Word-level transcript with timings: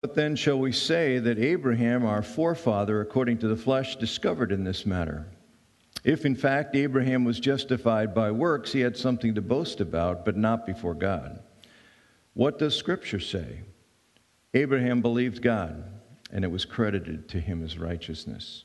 What 0.00 0.14
then 0.14 0.36
shall 0.36 0.60
we 0.60 0.70
say 0.70 1.18
that 1.18 1.40
Abraham, 1.40 2.04
our 2.04 2.22
forefather, 2.22 3.00
according 3.00 3.38
to 3.38 3.48
the 3.48 3.56
flesh, 3.56 3.96
discovered 3.96 4.52
in 4.52 4.62
this 4.62 4.86
matter? 4.86 5.26
If 6.04 6.24
in 6.24 6.36
fact 6.36 6.76
Abraham 6.76 7.24
was 7.24 7.40
justified 7.40 8.14
by 8.14 8.30
works, 8.30 8.72
he 8.72 8.80
had 8.80 8.96
something 8.96 9.34
to 9.34 9.42
boast 9.42 9.80
about, 9.80 10.24
but 10.24 10.36
not 10.36 10.66
before 10.66 10.94
God. 10.94 11.40
What 12.34 12.60
does 12.60 12.76
Scripture 12.76 13.18
say? 13.18 13.62
Abraham 14.54 15.02
believed 15.02 15.42
God, 15.42 15.82
and 16.30 16.44
it 16.44 16.50
was 16.50 16.64
credited 16.64 17.28
to 17.30 17.40
him 17.40 17.64
as 17.64 17.76
righteousness. 17.76 18.64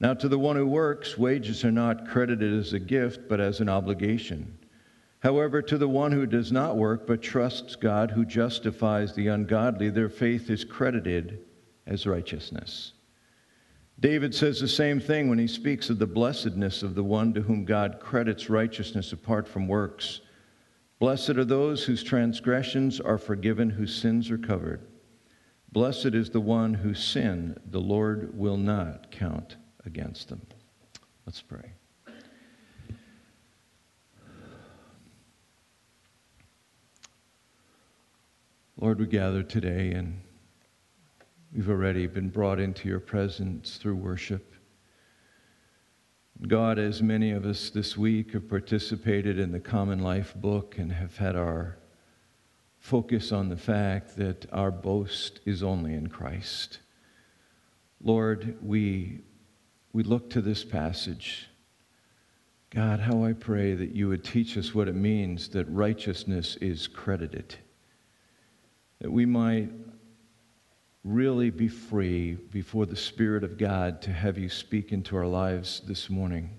Now, 0.00 0.12
to 0.12 0.28
the 0.28 0.38
one 0.38 0.56
who 0.56 0.66
works, 0.66 1.16
wages 1.16 1.64
are 1.64 1.72
not 1.72 2.08
credited 2.08 2.52
as 2.52 2.74
a 2.74 2.78
gift, 2.78 3.26
but 3.26 3.40
as 3.40 3.60
an 3.60 3.70
obligation. 3.70 4.58
However, 5.22 5.62
to 5.62 5.78
the 5.78 5.88
one 5.88 6.10
who 6.10 6.26
does 6.26 6.50
not 6.50 6.76
work 6.76 7.06
but 7.06 7.22
trusts 7.22 7.76
God 7.76 8.10
who 8.10 8.24
justifies 8.24 9.14
the 9.14 9.28
ungodly, 9.28 9.88
their 9.88 10.08
faith 10.08 10.50
is 10.50 10.64
credited 10.64 11.44
as 11.86 12.08
righteousness. 12.08 12.94
David 14.00 14.34
says 14.34 14.58
the 14.58 14.66
same 14.66 14.98
thing 14.98 15.28
when 15.28 15.38
he 15.38 15.46
speaks 15.46 15.90
of 15.90 16.00
the 16.00 16.08
blessedness 16.08 16.82
of 16.82 16.96
the 16.96 17.04
one 17.04 17.32
to 17.34 17.42
whom 17.42 17.64
God 17.64 18.00
credits 18.00 18.50
righteousness 18.50 19.12
apart 19.12 19.46
from 19.46 19.68
works. 19.68 20.22
Blessed 20.98 21.30
are 21.30 21.44
those 21.44 21.84
whose 21.84 22.02
transgressions 22.02 22.98
are 22.98 23.18
forgiven, 23.18 23.70
whose 23.70 23.94
sins 23.94 24.28
are 24.28 24.38
covered. 24.38 24.88
Blessed 25.70 26.14
is 26.14 26.30
the 26.30 26.40
one 26.40 26.74
whose 26.74 27.02
sin 27.02 27.56
the 27.64 27.80
Lord 27.80 28.36
will 28.36 28.56
not 28.56 29.12
count 29.12 29.54
against 29.86 30.28
them. 30.28 30.42
Let's 31.26 31.42
pray. 31.42 31.74
Lord, 38.82 38.98
we 38.98 39.06
gather 39.06 39.44
today 39.44 39.92
and 39.92 40.20
we've 41.54 41.70
already 41.70 42.08
been 42.08 42.30
brought 42.30 42.58
into 42.58 42.88
your 42.88 42.98
presence 42.98 43.76
through 43.76 43.94
worship. 43.94 44.56
God, 46.48 46.80
as 46.80 47.00
many 47.00 47.30
of 47.30 47.46
us 47.46 47.70
this 47.70 47.96
week 47.96 48.32
have 48.32 48.48
participated 48.48 49.38
in 49.38 49.52
the 49.52 49.60
Common 49.60 50.00
Life 50.00 50.34
book 50.34 50.78
and 50.78 50.90
have 50.90 51.16
had 51.16 51.36
our 51.36 51.78
focus 52.80 53.30
on 53.30 53.48
the 53.48 53.56
fact 53.56 54.16
that 54.16 54.52
our 54.52 54.72
boast 54.72 55.38
is 55.46 55.62
only 55.62 55.94
in 55.94 56.08
Christ. 56.08 56.80
Lord, 58.02 58.58
we, 58.60 59.20
we 59.92 60.02
look 60.02 60.28
to 60.30 60.40
this 60.40 60.64
passage. 60.64 61.46
God, 62.70 62.98
how 62.98 63.22
I 63.22 63.32
pray 63.32 63.76
that 63.76 63.94
you 63.94 64.08
would 64.08 64.24
teach 64.24 64.58
us 64.58 64.74
what 64.74 64.88
it 64.88 64.96
means 64.96 65.50
that 65.50 65.70
righteousness 65.70 66.56
is 66.56 66.88
credited 66.88 67.58
that 69.02 69.10
we 69.10 69.26
might 69.26 69.68
really 71.02 71.50
be 71.50 71.66
free 71.66 72.34
before 72.34 72.86
the 72.86 72.94
Spirit 72.94 73.42
of 73.42 73.58
God 73.58 74.00
to 74.02 74.12
have 74.12 74.38
you 74.38 74.48
speak 74.48 74.92
into 74.92 75.16
our 75.16 75.26
lives 75.26 75.82
this 75.88 76.08
morning. 76.08 76.50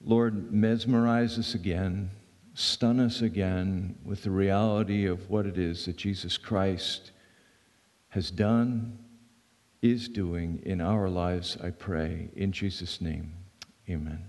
Lord, 0.00 0.54
mesmerize 0.54 1.38
us 1.38 1.54
again, 1.54 2.10
stun 2.54 2.98
us 2.98 3.20
again 3.20 3.96
with 4.06 4.22
the 4.22 4.30
reality 4.30 5.04
of 5.04 5.28
what 5.28 5.44
it 5.44 5.58
is 5.58 5.84
that 5.84 5.98
Jesus 5.98 6.38
Christ 6.38 7.10
has 8.08 8.30
done, 8.30 8.98
is 9.82 10.08
doing 10.08 10.62
in 10.64 10.80
our 10.80 11.10
lives, 11.10 11.58
I 11.62 11.70
pray. 11.72 12.30
In 12.34 12.52
Jesus' 12.52 13.02
name, 13.02 13.34
amen. 13.86 14.24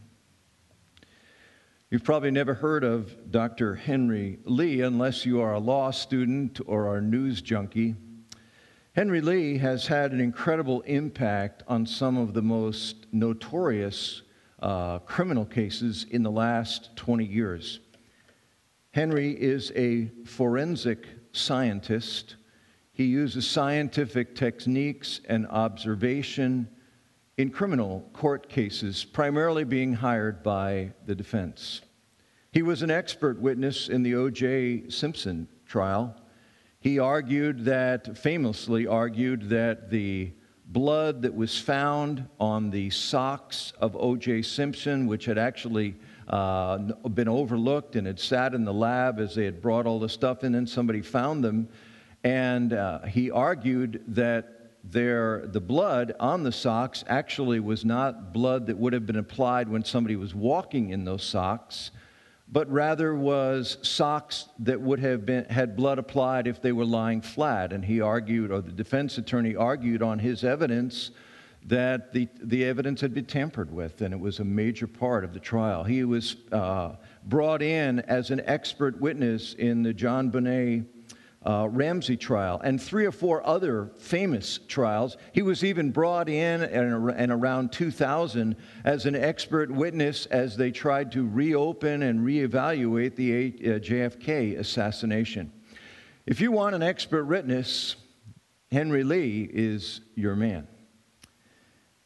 You've 1.89 2.03
probably 2.03 2.31
never 2.31 2.53
heard 2.53 2.83
of 2.83 3.31
Dr. 3.31 3.75
Henry 3.75 4.39
Lee 4.43 4.81
unless 4.81 5.25
you 5.25 5.39
are 5.39 5.53
a 5.53 5.59
law 5.59 5.91
student 5.91 6.59
or 6.65 6.97
a 6.97 7.01
news 7.01 7.41
junkie. 7.41 7.95
Henry 8.91 9.21
Lee 9.21 9.57
has 9.59 9.87
had 9.87 10.11
an 10.11 10.19
incredible 10.19 10.81
impact 10.81 11.63
on 11.65 11.85
some 11.85 12.17
of 12.17 12.33
the 12.33 12.41
most 12.41 13.05
notorious 13.13 14.23
uh, 14.61 14.99
criminal 14.99 15.45
cases 15.45 16.05
in 16.11 16.23
the 16.23 16.31
last 16.31 16.93
20 16.97 17.23
years. 17.23 17.79
Henry 18.91 19.31
is 19.31 19.71
a 19.73 20.11
forensic 20.25 21.07
scientist. 21.31 22.35
He 22.91 23.05
uses 23.05 23.47
scientific 23.47 24.35
techniques 24.35 25.21
and 25.29 25.47
observation 25.47 26.67
in 27.37 27.51
criminal 27.51 28.09
court 28.13 28.49
cases, 28.49 29.05
primarily 29.05 29.63
being 29.63 29.93
hired 29.93 30.41
by 30.41 30.91
the 31.05 31.13
defense. 31.13 31.81
He 32.57 32.63
was 32.63 32.81
an 32.81 32.89
expert 32.89 33.39
witness 33.39 33.87
in 33.87 34.01
the 34.01 34.15
O.J. 34.15 34.89
Simpson 34.89 35.47
trial. 35.67 36.15
He 36.79 36.97
argued 36.97 37.65
that, 37.65 38.17
famously 38.17 38.87
argued, 38.87 39.49
that 39.49 39.91
the 39.91 40.31
blood 40.65 41.21
that 41.21 41.35
was 41.35 41.59
found 41.59 42.27
on 42.39 42.71
the 42.71 42.89
socks 42.89 43.73
of 43.79 43.95
O.J. 43.95 44.41
Simpson, 44.41 45.05
which 45.05 45.25
had 45.25 45.37
actually 45.37 45.97
uh, 46.29 46.79
been 46.79 47.27
overlooked 47.27 47.95
and 47.95 48.07
had 48.07 48.19
sat 48.19 48.55
in 48.55 48.65
the 48.65 48.73
lab 48.73 49.19
as 49.19 49.35
they 49.35 49.45
had 49.45 49.61
brought 49.61 49.85
all 49.85 49.99
the 49.99 50.09
stuff 50.09 50.43
in, 50.43 50.55
and 50.55 50.67
somebody 50.67 51.03
found 51.03 51.43
them. 51.43 51.69
And 52.23 52.73
uh, 52.73 53.01
he 53.01 53.29
argued 53.29 54.03
that 54.07 54.71
there, 54.83 55.45
the 55.45 55.61
blood 55.61 56.15
on 56.19 56.41
the 56.41 56.51
socks 56.51 57.03
actually 57.05 57.59
was 57.59 57.85
not 57.85 58.33
blood 58.33 58.65
that 58.65 58.79
would 58.79 58.93
have 58.93 59.05
been 59.05 59.17
applied 59.17 59.69
when 59.69 59.83
somebody 59.83 60.15
was 60.15 60.33
walking 60.33 60.89
in 60.89 61.05
those 61.05 61.23
socks, 61.23 61.91
but 62.49 62.69
rather 62.71 63.13
was 63.13 63.77
socks 63.81 64.47
that 64.59 64.79
would 64.79 64.99
have 64.99 65.25
been, 65.25 65.45
had 65.45 65.75
blood 65.75 65.99
applied 65.99 66.47
if 66.47 66.61
they 66.61 66.71
were 66.71 66.85
lying 66.85 67.21
flat. 67.21 67.73
And 67.73 67.83
he 67.83 67.99
argued, 67.99 68.51
or 68.51 68.61
the 68.61 68.71
defense 68.71 69.17
attorney 69.17 69.55
argued 69.55 70.01
on 70.01 70.19
his 70.19 70.43
evidence 70.43 71.11
that 71.65 72.13
the, 72.13 72.29
the 72.41 72.63
evidence 72.63 73.01
had 73.01 73.13
been 73.13 73.25
tampered 73.25 73.69
with, 73.71 74.01
and 74.01 74.13
it 74.13 74.19
was 74.19 74.39
a 74.39 74.45
major 74.45 74.87
part 74.87 75.25
of 75.25 75.33
the 75.33 75.39
trial. 75.39 75.83
He 75.83 76.05
was 76.05 76.37
uh, 76.53 76.95
brought 77.25 77.61
in 77.61 77.99
as 78.01 78.31
an 78.31 78.41
expert 78.45 79.01
witness 79.01 79.53
in 79.53 79.83
the 79.83 79.93
JonBenét 79.93 80.85
uh, 81.45 81.67
Ramsey 81.69 82.17
trial 82.17 82.59
and 82.63 82.81
three 82.81 83.05
or 83.05 83.11
four 83.11 83.45
other 83.45 83.91
famous 83.97 84.59
trials. 84.67 85.17
He 85.33 85.41
was 85.41 85.63
even 85.63 85.91
brought 85.91 86.29
in 86.29 86.61
and 86.63 87.31
around 87.31 87.71
2000 87.71 88.55
as 88.83 89.05
an 89.05 89.15
expert 89.15 89.71
witness 89.71 90.25
as 90.27 90.57
they 90.57 90.71
tried 90.71 91.11
to 91.13 91.27
reopen 91.27 92.03
and 92.03 92.19
reevaluate 92.19 93.15
the 93.15 93.33
uh, 93.35 93.79
JFK 93.79 94.57
assassination. 94.57 95.51
If 96.25 96.41
you 96.41 96.51
want 96.51 96.75
an 96.75 96.83
expert 96.83 97.25
witness, 97.25 97.95
Henry 98.71 99.03
Lee 99.03 99.49
is 99.51 100.01
your 100.15 100.35
man. 100.35 100.67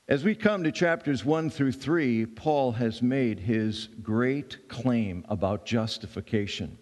As 0.07 0.23
we 0.23 0.35
come 0.35 0.63
to 0.63 0.71
chapters 0.71 1.23
1 1.23 1.49
through 1.49 1.71
3, 1.71 2.25
Paul 2.25 2.73
has 2.73 3.01
made 3.01 3.39
his 3.39 3.87
great 4.03 4.67
claim 4.67 5.25
about 5.29 5.65
justification, 5.65 6.77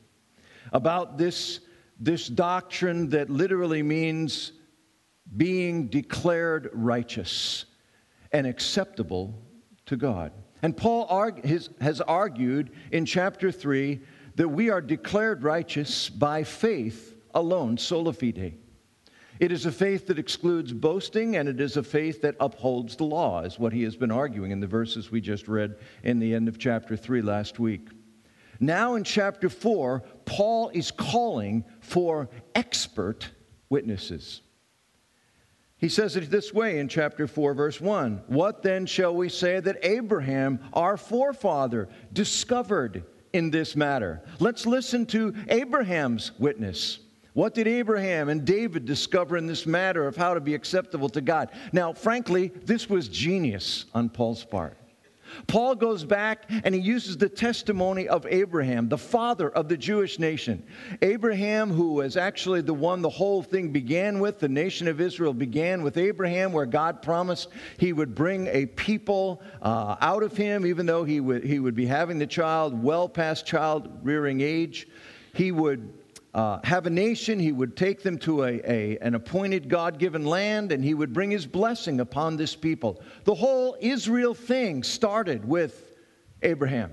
about 0.74 1.18
this 1.18 1.60
this 2.00 2.28
doctrine 2.28 3.10
that 3.10 3.30
literally 3.30 3.84
means 3.84 4.54
being 5.36 5.88
declared 5.88 6.70
righteous 6.74 7.66
and 8.32 8.48
acceptable 8.48 9.42
to 9.86 9.98
God. 9.98 10.32
And 10.62 10.76
Paul 10.76 11.34
his, 11.44 11.70
has 11.82 12.02
argued 12.02 12.72
in 12.92 13.06
chapter 13.06 13.52
3 13.52 14.00
that 14.36 14.48
we 14.48 14.70
are 14.70 14.82
declared 14.82 15.44
righteous 15.44 16.10
by 16.10 16.44
faith 16.44 17.16
alone, 17.34 17.78
sola 17.78 18.14
fide. 18.14 18.58
It 19.40 19.54
is 19.54 19.66
a 19.66 19.72
faith 19.72 20.08
that 20.08 20.20
excludes 20.20 20.74
boasting, 20.74 21.38
and 21.38 21.48
it 21.48 21.62
is 21.62 21.78
a 21.78 21.84
faith 21.84 22.22
that 22.24 22.36
upholds 22.42 22.98
the 22.98 23.06
law, 23.06 23.42
is 23.42 23.58
what 23.58 23.72
he 23.72 23.84
has 23.84 23.96
been 23.96 24.12
arguing 24.12 24.52
in 24.52 24.60
the 24.60 24.68
verses 24.68 25.12
we 25.12 25.22
just 25.22 25.48
read 25.48 25.78
in 26.04 26.20
the 26.20 26.34
end 26.34 26.50
of 26.50 26.58
chapter 26.58 26.98
3 26.98 27.22
last 27.22 27.58
week. 27.58 27.88
Now, 28.60 28.96
in 28.96 29.06
chapter 29.06 29.48
4, 29.48 30.04
Paul 30.30 30.70
is 30.76 30.92
calling 30.92 31.66
for 31.82 32.30
expert 32.54 33.30
witnesses. 33.68 34.42
He 35.78 35.90
says 35.90 36.16
it 36.16 36.30
this 36.30 36.54
way 36.54 36.78
in 36.78 36.88
chapter 36.88 37.26
4, 37.26 37.56
verse 37.56 37.82
1 37.82 38.24
What 38.28 38.62
then 38.62 38.86
shall 38.86 39.16
we 39.16 39.28
say 39.28 39.60
that 39.60 39.80
Abraham, 39.82 40.60
our 40.74 40.98
forefather, 40.98 41.90
discovered 42.14 43.06
in 43.34 43.50
this 43.50 43.76
matter? 43.76 44.22
Let's 44.40 44.68
listen 44.68 45.08
to 45.08 45.34
Abraham's 45.48 46.32
witness. 46.38 47.00
What 47.34 47.56
did 47.56 47.68
Abraham 47.68 48.30
and 48.30 48.46
David 48.46 48.86
discover 48.86 49.36
in 49.36 49.48
this 49.48 49.66
matter 49.66 50.06
of 50.06 50.16
how 50.16 50.36
to 50.36 50.42
be 50.42 50.54
acceptable 50.54 51.10
to 51.10 51.22
God? 51.22 51.50
Now, 51.74 51.92
frankly, 51.94 52.50
this 52.66 52.88
was 52.88 53.08
genius 53.08 53.86
on 53.96 54.10
Paul's 54.10 54.44
part. 54.44 54.78
Paul 55.48 55.76
goes 55.76 56.04
back 56.04 56.50
and 56.64 56.74
he 56.74 56.82
uses 56.82 57.18
the 57.18 57.30
testimony 57.30 58.08
of 58.08 58.26
Abraham, 58.28 58.90
the 58.90 58.98
father 58.98 59.50
of 59.50 59.68
the 59.68 59.78
Jewish 59.78 60.20
nation. 60.20 60.64
Abraham, 61.02 61.72
who 61.72 61.94
was 61.94 62.18
actually 62.18 62.62
the 62.62 62.74
one 62.74 63.02
the 63.02 63.10
whole 63.10 63.42
thing 63.42 63.72
began 63.72 64.20
with, 64.20 64.40
the 64.40 64.50
nation 64.50 64.88
of 64.88 65.02
Israel 65.02 65.34
began 65.34 65.82
with 65.82 65.98
Abraham, 65.98 66.52
where 66.52 66.66
God 66.66 67.02
promised 67.02 67.50
he 67.78 67.94
would 67.94 68.16
bring 68.16 68.48
a 68.48 68.66
people 68.66 69.42
uh, 69.62 69.96
out 70.02 70.24
of 70.24 70.36
him, 70.36 70.66
even 70.66 70.86
though 70.86 71.04
he 71.04 71.20
would, 71.20 71.44
he 71.44 71.60
would 71.60 71.76
be 71.76 71.86
having 71.86 72.20
the 72.20 72.28
child 72.28 72.82
well 72.82 73.10
past 73.10 73.46
child 73.46 73.90
rearing 74.04 74.42
age. 74.42 74.88
He 75.34 75.52
would 75.52 75.94
uh, 76.34 76.60
have 76.64 76.86
a 76.86 76.90
nation, 76.90 77.40
he 77.40 77.52
would 77.52 77.76
take 77.76 78.04
them 78.04 78.18
to 78.20 78.44
a, 78.44 78.62
a 78.64 78.98
an 79.00 79.16
appointed 79.16 79.68
God 79.68 79.98
given 79.98 80.26
land, 80.26 80.72
and 80.72 80.84
he 80.84 80.94
would 80.94 81.12
bring 81.12 81.32
his 81.32 81.46
blessing 81.46 82.00
upon 82.00 82.38
this 82.38 82.56
people. 82.56 83.02
The 83.24 83.34
whole 83.34 83.76
Israel 83.80 84.34
thing 84.34 84.84
started 84.84 85.44
with 85.44 85.98
Abraham. 86.42 86.92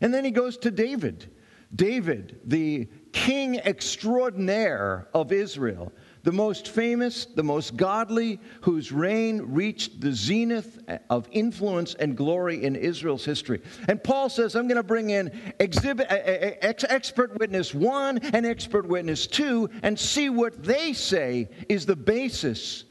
And 0.00 0.12
then 0.12 0.24
he 0.24 0.30
goes 0.30 0.56
to 0.58 0.70
David. 0.70 1.30
David, 1.74 2.40
the 2.44 2.88
king 3.12 3.58
extraordinaire 3.60 5.08
of 5.14 5.32
Israel, 5.32 5.92
the 6.22 6.32
most 6.32 6.68
famous, 6.68 7.26
the 7.26 7.42
most 7.42 7.76
godly, 7.76 8.40
whose 8.60 8.92
reign 8.92 9.40
reached 9.42 10.00
the 10.00 10.12
zenith 10.12 10.78
of 11.08 11.28
influence 11.30 11.94
and 11.94 12.16
glory 12.16 12.64
in 12.64 12.76
Israel's 12.76 13.24
history. 13.24 13.62
And 13.88 14.02
Paul 14.02 14.28
says, 14.28 14.54
I'm 14.54 14.68
going 14.68 14.76
to 14.76 14.82
bring 14.82 15.10
in 15.10 15.54
exhibit, 15.58 16.06
ex, 16.10 16.84
expert 16.88 17.38
witness 17.38 17.74
one 17.74 18.18
and 18.18 18.44
expert 18.44 18.86
witness 18.86 19.26
two 19.26 19.70
and 19.82 19.98
see 19.98 20.30
what 20.30 20.62
they 20.62 20.92
say 20.92 21.48
is 21.68 21.86
the 21.86 21.96
basis 21.96 22.84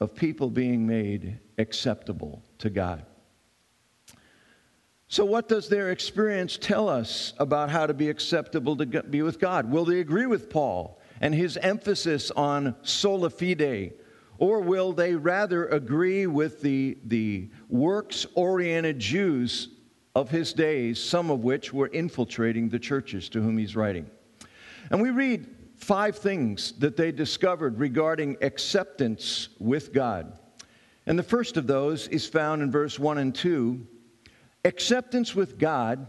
of 0.00 0.14
people 0.14 0.50
being 0.50 0.86
made 0.86 1.38
acceptable 1.58 2.42
to 2.58 2.70
God. 2.70 3.04
So, 5.14 5.24
what 5.24 5.48
does 5.48 5.68
their 5.68 5.92
experience 5.92 6.58
tell 6.60 6.88
us 6.88 7.34
about 7.38 7.70
how 7.70 7.86
to 7.86 7.94
be 7.94 8.08
acceptable 8.08 8.76
to 8.78 8.84
be 8.84 9.22
with 9.22 9.38
God? 9.38 9.70
Will 9.70 9.84
they 9.84 10.00
agree 10.00 10.26
with 10.26 10.50
Paul 10.50 10.98
and 11.20 11.32
his 11.32 11.56
emphasis 11.58 12.32
on 12.32 12.74
sola 12.82 13.30
fide? 13.30 13.92
Or 14.38 14.58
will 14.58 14.92
they 14.92 15.14
rather 15.14 15.68
agree 15.68 16.26
with 16.26 16.62
the, 16.62 16.98
the 17.04 17.48
works 17.68 18.26
oriented 18.34 18.98
Jews 18.98 19.68
of 20.16 20.30
his 20.30 20.52
days, 20.52 20.98
some 20.98 21.30
of 21.30 21.44
which 21.44 21.72
were 21.72 21.86
infiltrating 21.86 22.68
the 22.68 22.80
churches 22.80 23.28
to 23.28 23.40
whom 23.40 23.56
he's 23.56 23.76
writing? 23.76 24.10
And 24.90 25.00
we 25.00 25.10
read 25.10 25.46
five 25.76 26.18
things 26.18 26.72
that 26.80 26.96
they 26.96 27.12
discovered 27.12 27.78
regarding 27.78 28.36
acceptance 28.42 29.50
with 29.60 29.92
God. 29.92 30.40
And 31.06 31.16
the 31.16 31.22
first 31.22 31.56
of 31.56 31.68
those 31.68 32.08
is 32.08 32.26
found 32.26 32.62
in 32.62 32.72
verse 32.72 32.98
1 32.98 33.18
and 33.18 33.32
2 33.32 33.86
Acceptance 34.64 35.34
with 35.34 35.58
God 35.58 36.06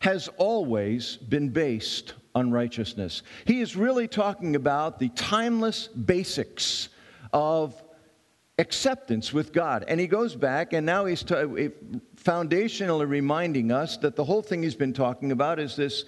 has 0.00 0.28
always 0.36 1.16
been 1.16 1.50
based 1.50 2.14
on 2.34 2.50
righteousness. 2.50 3.22
He 3.44 3.60
is 3.60 3.76
really 3.76 4.08
talking 4.08 4.56
about 4.56 4.98
the 4.98 5.10
timeless 5.10 5.86
basics 5.88 6.88
of 7.32 7.80
acceptance 8.58 9.32
with 9.32 9.52
God. 9.52 9.84
And 9.86 10.00
he 10.00 10.06
goes 10.06 10.34
back, 10.34 10.72
and 10.72 10.84
now 10.84 11.04
he's 11.04 11.22
t- 11.22 11.34
eh, 11.34 11.68
foundationally 12.16 13.08
reminding 13.08 13.70
us 13.70 13.96
that 13.98 14.16
the 14.16 14.24
whole 14.24 14.42
thing 14.42 14.62
he's 14.62 14.74
been 14.74 14.92
talking 14.92 15.32
about 15.32 15.58
is 15.58 15.76
this 15.76 16.04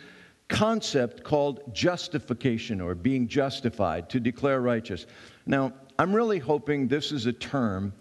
concept 0.49 1.25
called 1.25 1.75
justification 1.75 2.81
or 2.81 2.95
being 2.95 3.29
justified, 3.29 4.11
to 4.11 4.21
declare 4.21 4.61
righteous. 4.61 5.07
Now, 5.47 5.73
I'm 5.99 6.15
really 6.15 6.39
hoping 6.39 6.89
this 6.89 7.13
is 7.13 7.27
a 7.27 7.33
term 7.33 7.93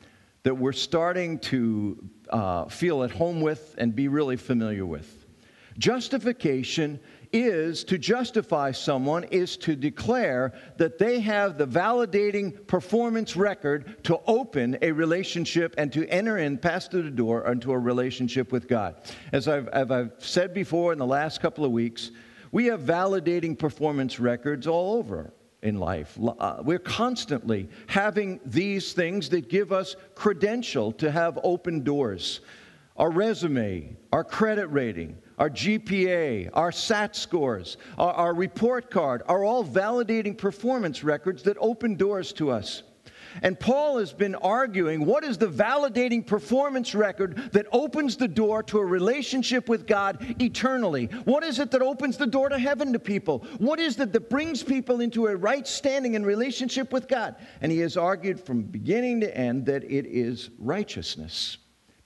that 0.43 0.55
we're 0.55 0.73
starting 0.73 1.39
to 1.39 1.97
uh, 2.29 2.65
feel 2.65 3.03
at 3.03 3.11
home 3.11 3.41
with 3.41 3.75
and 3.77 3.95
be 3.95 4.07
really 4.07 4.35
familiar 4.35 4.85
with. 4.85 5.25
Justification 5.77 6.99
is 7.31 7.83
to 7.85 7.97
justify 7.97 8.71
someone, 8.71 9.23
is 9.25 9.57
to 9.57 9.75
declare 9.75 10.53
that 10.77 10.99
they 10.99 11.19
have 11.19 11.57
the 11.57 11.65
validating 11.65 12.67
performance 12.67 13.35
record 13.35 14.03
to 14.03 14.19
open 14.27 14.77
a 14.83 14.91
relationship 14.91 15.73
and 15.77 15.91
to 15.91 16.07
enter 16.09 16.37
in, 16.37 16.59
pass 16.59 16.87
through 16.87 17.03
the 17.03 17.09
door 17.09 17.49
into 17.51 17.71
a 17.71 17.79
relationship 17.79 18.51
with 18.51 18.67
God. 18.67 18.95
As 19.31 19.47
I've, 19.47 19.67
as 19.69 19.89
I've 19.89 20.11
said 20.19 20.53
before 20.53 20.93
in 20.93 20.99
the 20.99 21.07
last 21.07 21.41
couple 21.41 21.65
of 21.65 21.71
weeks, 21.71 22.11
we 22.51 22.65
have 22.67 22.81
validating 22.81 23.57
performance 23.57 24.19
records 24.19 24.67
all 24.67 24.93
over 24.93 25.33
in 25.63 25.79
life. 25.79 26.17
Uh, 26.39 26.57
we're 26.63 26.77
constantly 26.77 27.67
having 27.87 28.39
these 28.45 28.93
things 28.93 29.29
that 29.29 29.49
give 29.49 29.71
us 29.71 29.95
credential 30.13 30.91
to 30.91 31.09
have 31.09 31.39
open 31.43 31.83
doors. 31.83 32.41
Our 32.97 33.09
resume, 33.09 33.95
our 34.11 34.23
credit 34.23 34.67
rating, 34.67 35.17
our 35.39 35.49
GPA, 35.49 36.51
our 36.53 36.71
SAT 36.71 37.15
scores, 37.15 37.77
our, 37.97 38.13
our 38.13 38.33
report 38.35 38.91
card 38.91 39.23
are 39.27 39.43
all 39.43 39.65
validating 39.65 40.37
performance 40.37 41.03
records 41.03 41.41
that 41.43 41.57
open 41.59 41.95
doors 41.95 42.33
to 42.33 42.51
us. 42.51 42.83
And 43.41 43.59
Paul 43.59 43.97
has 43.97 44.13
been 44.13 44.35
arguing 44.35 45.05
what 45.05 45.23
is 45.23 45.37
the 45.37 45.47
validating 45.47 46.25
performance 46.25 46.93
record 46.93 47.37
that 47.53 47.65
opens 47.71 48.17
the 48.17 48.27
door 48.27 48.63
to 48.63 48.79
a 48.79 48.85
relationship 48.85 49.67
with 49.67 49.87
God 49.87 50.35
eternally? 50.39 51.05
What 51.25 51.43
is 51.43 51.59
it 51.59 51.71
that 51.71 51.81
opens 51.81 52.17
the 52.17 52.27
door 52.27 52.49
to 52.49 52.59
heaven 52.59 52.93
to 52.93 52.99
people? 52.99 53.45
What 53.57 53.79
is 53.79 53.99
it 53.99 54.13
that 54.13 54.29
brings 54.29 54.63
people 54.63 55.01
into 55.01 55.27
a 55.27 55.35
right 55.35 55.67
standing 55.67 56.13
in 56.13 56.25
relationship 56.25 56.93
with 56.93 57.07
God? 57.07 57.35
And 57.61 57.71
he 57.71 57.79
has 57.79 57.97
argued 57.97 58.39
from 58.39 58.63
beginning 58.63 59.21
to 59.21 59.37
end 59.37 59.65
that 59.65 59.83
it 59.83 60.05
is 60.05 60.49
righteousness, 60.59 61.57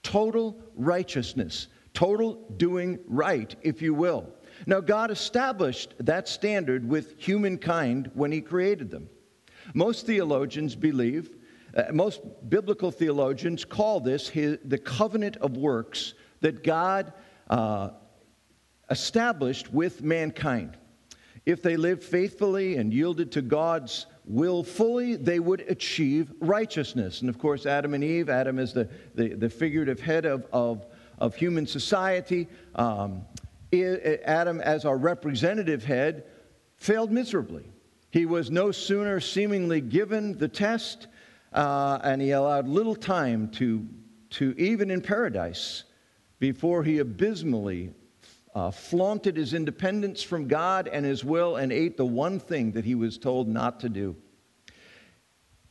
total 0.02 0.60
righteousness, 0.74 1.68
total 1.92 2.34
doing 2.56 2.98
right, 3.06 3.54
if 3.62 3.82
you 3.82 3.94
will. 3.94 4.32
Now, 4.66 4.80
God 4.80 5.10
established 5.10 5.94
that 6.00 6.28
standard 6.28 6.88
with 6.88 7.14
humankind 7.18 8.10
when 8.14 8.32
he 8.32 8.40
created 8.40 8.90
them. 8.90 9.08
Most 9.74 10.06
theologians 10.06 10.74
believe, 10.74 11.30
uh, 11.76 11.84
most 11.92 12.20
biblical 12.48 12.90
theologians 12.90 13.64
call 13.64 14.00
this 14.00 14.28
his, 14.28 14.58
the 14.64 14.78
covenant 14.78 15.36
of 15.38 15.56
works 15.56 16.14
that 16.40 16.64
God 16.64 17.12
uh, 17.50 17.90
established 18.90 19.72
with 19.72 20.02
mankind. 20.02 20.76
If 21.44 21.62
they 21.62 21.76
lived 21.76 22.02
faithfully 22.02 22.76
and 22.76 22.92
yielded 22.92 23.32
to 23.32 23.42
God's 23.42 24.06
will 24.24 24.62
fully, 24.62 25.16
they 25.16 25.40
would 25.40 25.62
achieve 25.62 26.32
righteousness. 26.40 27.22
And 27.22 27.30
of 27.30 27.38
course, 27.38 27.64
Adam 27.64 27.94
and 27.94 28.04
Eve, 28.04 28.28
Adam 28.28 28.58
is 28.58 28.72
the, 28.74 28.88
the, 29.14 29.34
the 29.34 29.48
figurative 29.48 30.00
head 30.00 30.26
of, 30.26 30.46
of, 30.52 30.86
of 31.18 31.34
human 31.34 31.66
society. 31.66 32.46
Um, 32.74 33.22
Adam, 33.72 34.60
as 34.60 34.84
our 34.84 34.96
representative 34.96 35.84
head, 35.84 36.24
failed 36.76 37.10
miserably. 37.10 37.64
He 38.10 38.24
was 38.24 38.50
no 38.50 38.72
sooner 38.72 39.20
seemingly 39.20 39.80
given 39.80 40.38
the 40.38 40.48
test, 40.48 41.08
uh, 41.52 41.98
and 42.02 42.22
he 42.22 42.30
allowed 42.30 42.66
little 42.66 42.94
time 42.94 43.48
to, 43.50 43.86
to 44.30 44.54
even 44.56 44.90
in 44.90 45.02
paradise, 45.02 45.84
before 46.38 46.84
he 46.84 46.98
abysmally 46.98 47.92
uh, 48.54 48.70
flaunted 48.70 49.36
his 49.36 49.54
independence 49.54 50.22
from 50.22 50.48
God 50.48 50.88
and 50.88 51.04
his 51.04 51.24
will 51.24 51.56
and 51.56 51.72
ate 51.72 51.96
the 51.96 52.06
one 52.06 52.40
thing 52.40 52.72
that 52.72 52.84
he 52.84 52.94
was 52.94 53.18
told 53.18 53.46
not 53.46 53.80
to 53.80 53.88
do. 53.88 54.16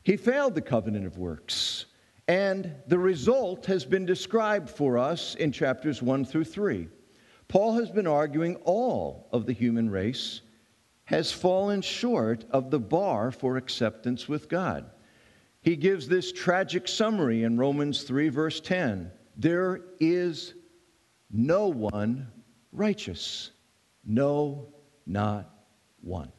He 0.02 0.16
failed 0.16 0.54
the 0.54 0.62
covenant 0.62 1.06
of 1.06 1.18
works, 1.18 1.86
and 2.28 2.72
the 2.86 2.98
result 2.98 3.66
has 3.66 3.84
been 3.84 4.06
described 4.06 4.70
for 4.70 4.96
us 4.96 5.34
in 5.34 5.50
chapters 5.50 6.02
1 6.02 6.24
through 6.24 6.44
3. 6.44 6.88
Paul 7.48 7.74
has 7.74 7.90
been 7.90 8.06
arguing 8.06 8.56
all 8.64 9.28
of 9.32 9.44
the 9.46 9.52
human 9.52 9.90
race 9.90 10.42
has 11.08 11.32
fallen 11.32 11.80
short 11.80 12.44
of 12.50 12.70
the 12.70 12.78
bar 12.78 13.30
for 13.30 13.56
acceptance 13.56 14.28
with 14.28 14.46
God. 14.46 14.84
He 15.62 15.74
gives 15.74 16.06
this 16.06 16.32
tragic 16.32 16.86
summary 16.86 17.44
in 17.44 17.56
Romans 17.56 18.02
3, 18.02 18.28
verse 18.28 18.60
10 18.60 19.10
There 19.34 19.80
is 20.00 20.52
no 21.30 21.68
one 21.68 22.28
righteous, 22.72 23.52
no, 24.04 24.68
not 25.06 25.50
one. 26.02 26.30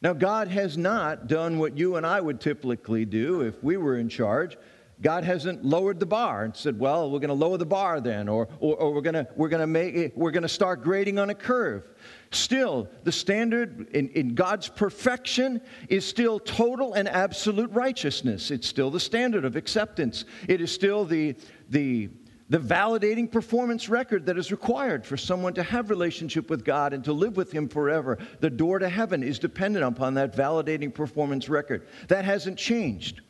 Now, 0.00 0.14
God 0.14 0.48
has 0.48 0.78
not 0.78 1.26
done 1.26 1.58
what 1.58 1.76
you 1.76 1.96
and 1.96 2.06
I 2.06 2.22
would 2.22 2.40
typically 2.40 3.04
do 3.04 3.42
if 3.42 3.62
we 3.62 3.76
were 3.76 3.98
in 3.98 4.08
charge. 4.08 4.56
God 5.02 5.24
hasn't 5.24 5.64
lowered 5.64 5.98
the 5.98 6.06
bar 6.06 6.44
and 6.44 6.56
said, 6.56 6.78
well, 6.78 7.10
we're 7.10 7.18
going 7.18 7.28
to 7.28 7.34
lower 7.34 7.58
the 7.58 7.66
bar 7.66 8.00
then, 8.00 8.28
or, 8.28 8.48
or, 8.60 8.76
or 8.76 8.94
we're 8.94 9.00
going 9.00 9.14
to, 9.14 9.26
we're 9.36 9.48
to 9.48 9.66
make 9.66 9.94
it, 9.94 10.16
we're 10.16 10.30
going 10.30 10.42
to 10.42 10.48
start 10.48 10.82
grading 10.82 11.18
on 11.18 11.30
a 11.30 11.34
curve. 11.34 11.88
Still, 12.30 12.88
the 13.02 13.12
standard 13.12 13.88
in, 13.94 14.08
in 14.10 14.34
God's 14.34 14.68
perfection 14.68 15.60
is 15.88 16.06
still 16.06 16.38
total 16.38 16.94
and 16.94 17.08
absolute 17.08 17.70
righteousness. 17.72 18.50
It's 18.50 18.66
still 18.66 18.90
the 18.90 19.00
standard 19.00 19.44
of 19.44 19.56
acceptance. 19.56 20.24
It 20.48 20.60
is 20.60 20.72
still 20.72 21.04
the, 21.04 21.34
the, 21.68 22.08
the 22.48 22.58
validating 22.58 23.30
performance 23.30 23.88
record 23.88 24.26
that 24.26 24.38
is 24.38 24.52
required 24.52 25.04
for 25.04 25.16
someone 25.16 25.54
to 25.54 25.64
have 25.64 25.90
relationship 25.90 26.48
with 26.48 26.64
God 26.64 26.92
and 26.92 27.02
to 27.04 27.12
live 27.12 27.36
with 27.36 27.50
him 27.50 27.68
forever. 27.68 28.18
The 28.40 28.50
door 28.50 28.78
to 28.78 28.88
heaven 28.88 29.22
is 29.22 29.38
dependent 29.40 29.84
upon 29.84 30.14
that 30.14 30.36
validating 30.36 30.94
performance 30.94 31.48
record. 31.48 31.88
That 32.06 32.24
hasn't 32.24 32.56
changed. 32.56 33.20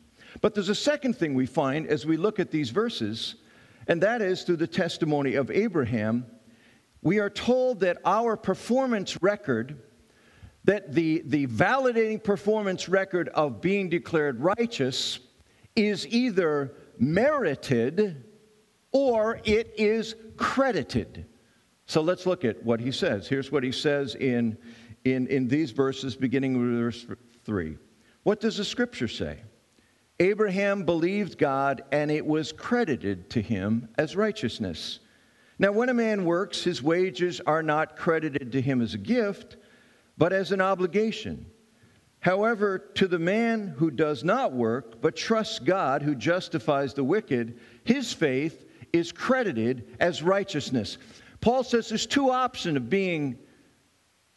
But 0.41 0.53
there's 0.53 0.69
a 0.69 0.75
second 0.75 1.15
thing 1.15 1.33
we 1.33 1.45
find 1.45 1.87
as 1.87 2.05
we 2.05 2.17
look 2.17 2.39
at 2.39 2.51
these 2.51 2.69
verses, 2.69 3.35
and 3.87 4.01
that 4.01 4.21
is 4.21 4.43
through 4.43 4.57
the 4.57 4.67
testimony 4.67 5.35
of 5.35 5.51
Abraham. 5.51 6.25
We 7.01 7.19
are 7.19 7.29
told 7.29 7.81
that 7.81 7.97
our 8.05 8.37
performance 8.37 9.21
record, 9.21 9.81
that 10.63 10.93
the, 10.93 11.21
the 11.25 11.47
validating 11.47 12.23
performance 12.23 12.87
record 12.87 13.29
of 13.29 13.61
being 13.61 13.89
declared 13.89 14.39
righteous, 14.39 15.19
is 15.75 16.07
either 16.07 16.73
merited 16.97 18.23
or 18.91 19.41
it 19.43 19.73
is 19.77 20.15
credited. 20.37 21.25
So 21.85 22.01
let's 22.01 22.25
look 22.25 22.45
at 22.45 22.63
what 22.63 22.79
he 22.79 22.91
says. 22.91 23.27
Here's 23.27 23.51
what 23.51 23.63
he 23.63 23.71
says 23.71 24.15
in, 24.15 24.57
in, 25.03 25.27
in 25.27 25.47
these 25.47 25.71
verses, 25.71 26.15
beginning 26.15 26.57
with 26.57 26.79
verse 26.79 27.05
3. 27.43 27.77
What 28.23 28.39
does 28.39 28.57
the 28.57 28.63
scripture 28.63 29.07
say? 29.07 29.39
Abraham 30.23 30.83
believed 30.85 31.37
God, 31.37 31.83
and 31.91 32.09
it 32.09 32.25
was 32.25 32.53
credited 32.53 33.29
to 33.31 33.41
him 33.41 33.89
as 33.97 34.15
righteousness. 34.15 34.99
Now, 35.59 35.73
when 35.73 35.89
a 35.89 35.93
man 35.93 36.23
works, 36.23 36.63
his 36.63 36.81
wages 36.81 37.41
are 37.45 37.61
not 37.61 37.97
credited 37.97 38.53
to 38.53 38.61
him 38.61 38.81
as 38.81 38.93
a 38.93 38.97
gift, 38.97 39.57
but 40.17 40.31
as 40.31 40.53
an 40.53 40.61
obligation. 40.61 41.45
However, 42.21 42.79
to 42.95 43.07
the 43.09 43.19
man 43.19 43.67
who 43.77 43.91
does 43.91 44.23
not 44.23 44.53
work, 44.53 45.01
but 45.01 45.17
trusts 45.17 45.59
God 45.59 46.01
who 46.01 46.15
justifies 46.15 46.93
the 46.93 47.03
wicked, 47.03 47.59
his 47.83 48.13
faith 48.13 48.65
is 48.93 49.11
credited 49.11 49.97
as 49.99 50.23
righteousness. 50.23 50.99
Paul 51.41 51.65
says 51.65 51.89
there's 51.89 52.07
two 52.07 52.31
options 52.31 52.77
of 52.77 52.89
being 52.89 53.37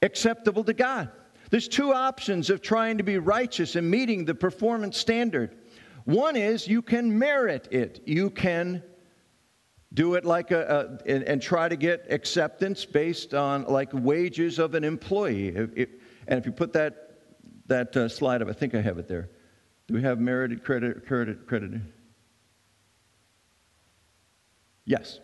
acceptable 0.03 0.65
to 0.65 0.75
God. 0.75 1.11
There's 1.51 1.69
two 1.69 1.93
options 1.93 2.51
of 2.51 2.61
trying 2.61 2.99
to 2.99 3.05
be 3.05 3.19
righteous 3.19 3.77
and 3.77 3.89
meeting 3.89 4.25
the 4.25 4.35
performance 4.35 4.99
standard. 4.99 5.57
One 6.07 6.37
is 6.37 6.67
you 6.67 6.83
can 6.83 7.19
merit 7.19 7.69
it. 7.71 8.01
You 8.07 8.31
can 8.31 8.83
do 9.93 10.15
it 10.15 10.25
like 10.25 10.51
a, 10.53 10.99
a 11.07 11.11
and, 11.11 11.25
and, 11.25 11.43
try 11.43 11.69
to 11.69 11.77
get 11.77 12.07
acceptance 12.11 12.85
based 12.85 13.35
on 13.35 13.65
like 13.65 13.91
wages 13.93 14.59
of 14.59 14.75
an 14.75 14.85
employee. 14.85 15.49
If, 15.49 15.71
if, 15.77 15.89
and 16.29 16.39
if 16.39 16.47
you 16.47 16.53
put 16.53 16.73
that 16.73 17.07
that 17.67 17.97
uh, 17.97 18.09
slide 18.09 18.43
up. 18.43 18.49
I 18.49 18.53
think 18.53 18.75
I 18.75 18.81
have 18.81 18.99
it 18.99 19.09
there. 19.09 19.31
Do 19.89 19.95
we 19.95 20.03
have 20.03 20.21
merited 20.21 20.65
credit, 20.65 21.07
credit, 21.07 21.47
credited? 21.47 21.83
Yes. 24.85 25.21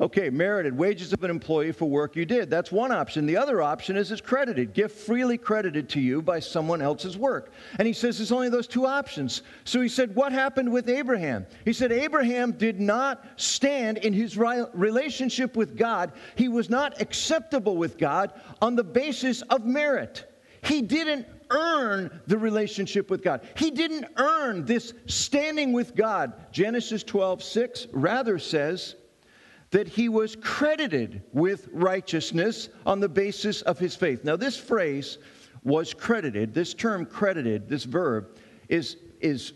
Okay, 0.00 0.30
merited 0.30 0.74
wages 0.74 1.12
of 1.12 1.22
an 1.24 1.30
employee 1.30 1.72
for 1.72 1.84
work 1.84 2.16
you 2.16 2.24
did. 2.24 2.48
That's 2.48 2.72
one 2.72 2.90
option. 2.90 3.26
The 3.26 3.36
other 3.36 3.60
option 3.60 3.98
is 3.98 4.10
it's 4.10 4.22
credited, 4.22 4.72
gift 4.72 4.98
freely 4.98 5.36
credited 5.36 5.90
to 5.90 6.00
you 6.00 6.22
by 6.22 6.40
someone 6.40 6.80
else's 6.80 7.18
work. 7.18 7.52
And 7.78 7.86
he 7.86 7.92
says 7.92 8.16
there's 8.16 8.32
only 8.32 8.48
those 8.48 8.66
two 8.66 8.86
options. 8.86 9.42
So 9.64 9.82
he 9.82 9.90
said, 9.90 10.14
What 10.14 10.32
happened 10.32 10.72
with 10.72 10.88
Abraham? 10.88 11.46
He 11.66 11.74
said, 11.74 11.92
Abraham 11.92 12.52
did 12.52 12.80
not 12.80 13.26
stand 13.36 13.98
in 13.98 14.14
his 14.14 14.38
relationship 14.38 15.54
with 15.54 15.76
God, 15.76 16.12
he 16.34 16.48
was 16.48 16.70
not 16.70 16.98
acceptable 17.02 17.76
with 17.76 17.98
God 17.98 18.32
on 18.62 18.76
the 18.76 18.84
basis 18.84 19.42
of 19.42 19.66
merit. 19.66 20.24
He 20.62 20.80
didn't 20.80 21.26
earn 21.50 22.20
the 22.26 22.38
relationship 22.38 23.10
with 23.10 23.22
God. 23.22 23.46
He 23.56 23.70
didn't 23.70 24.06
earn 24.16 24.64
this 24.64 24.94
standing 25.06 25.72
with 25.72 25.94
God. 25.94 26.32
Genesis 26.52 27.02
12, 27.02 27.42
6 27.42 27.86
rather 27.92 28.38
says 28.38 28.94
that 29.70 29.86
he 29.86 30.08
was 30.08 30.36
credited 30.36 31.22
with 31.32 31.68
righteousness 31.72 32.68
on 32.86 33.00
the 33.00 33.08
basis 33.08 33.62
of 33.62 33.78
his 33.78 33.94
faith. 33.94 34.24
Now, 34.24 34.36
this 34.36 34.56
phrase 34.56 35.18
was 35.62 35.94
credited, 35.94 36.54
this 36.54 36.74
term 36.74 37.06
credited, 37.06 37.68
this 37.68 37.84
verb, 37.84 38.36
is, 38.68 38.96
is 39.20 39.52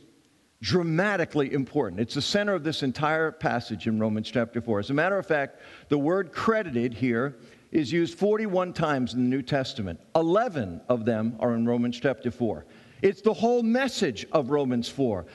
dramatically 0.60 1.52
important. 1.52 2.00
It's 2.00 2.14
the 2.14 2.22
center 2.22 2.54
of 2.54 2.62
this 2.62 2.82
entire 2.82 3.32
passage 3.32 3.86
in 3.86 3.98
Romans 3.98 4.30
chapter 4.30 4.60
4. 4.60 4.80
As 4.80 4.90
a 4.90 4.94
matter 4.94 5.18
of 5.18 5.26
fact, 5.26 5.60
the 5.88 5.98
word 5.98 6.32
credited 6.32 6.94
here 6.94 7.36
is 7.72 7.90
used 7.90 8.16
41 8.16 8.72
times 8.72 9.14
in 9.14 9.24
the 9.24 9.28
New 9.28 9.42
Testament. 9.42 9.98
11 10.14 10.80
of 10.88 11.04
them 11.04 11.36
are 11.40 11.54
in 11.54 11.66
Romans 11.66 11.98
chapter 12.00 12.30
4. 12.30 12.64
It's 13.02 13.20
the 13.20 13.34
whole 13.34 13.62
message 13.62 14.26
of 14.32 14.50
Romans 14.50 14.88
4 14.88 15.26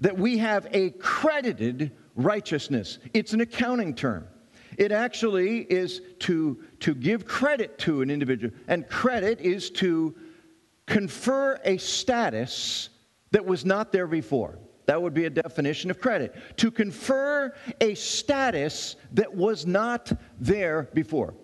that 0.00 0.16
we 0.16 0.36
have 0.38 0.68
a 0.72 0.90
credited 0.90 1.90
righteousness. 2.16 2.98
It's 3.14 3.32
an 3.32 3.40
accounting 3.40 3.94
term. 3.94 4.26
It 4.76 4.92
actually 4.92 5.60
is 5.60 6.02
to, 6.20 6.62
to 6.80 6.94
give 6.94 7.26
credit 7.26 7.78
to 7.78 8.02
an 8.02 8.10
individual, 8.10 8.52
and 8.68 8.88
credit 8.88 9.40
is 9.40 9.70
to 9.70 10.14
confer 10.86 11.60
a 11.64 11.76
status 11.78 12.90
that 13.30 13.44
was 13.44 13.64
not 13.64 13.92
there 13.92 14.06
before. 14.06 14.58
That 14.86 15.02
would 15.02 15.14
be 15.14 15.24
a 15.24 15.30
definition 15.30 15.90
of 15.90 16.00
credit. 16.00 16.34
To 16.58 16.70
confer 16.70 17.54
a 17.80 17.94
status 17.94 18.96
that 19.12 19.34
was 19.34 19.66
not 19.66 20.12
there 20.40 20.88
before. 20.94 21.34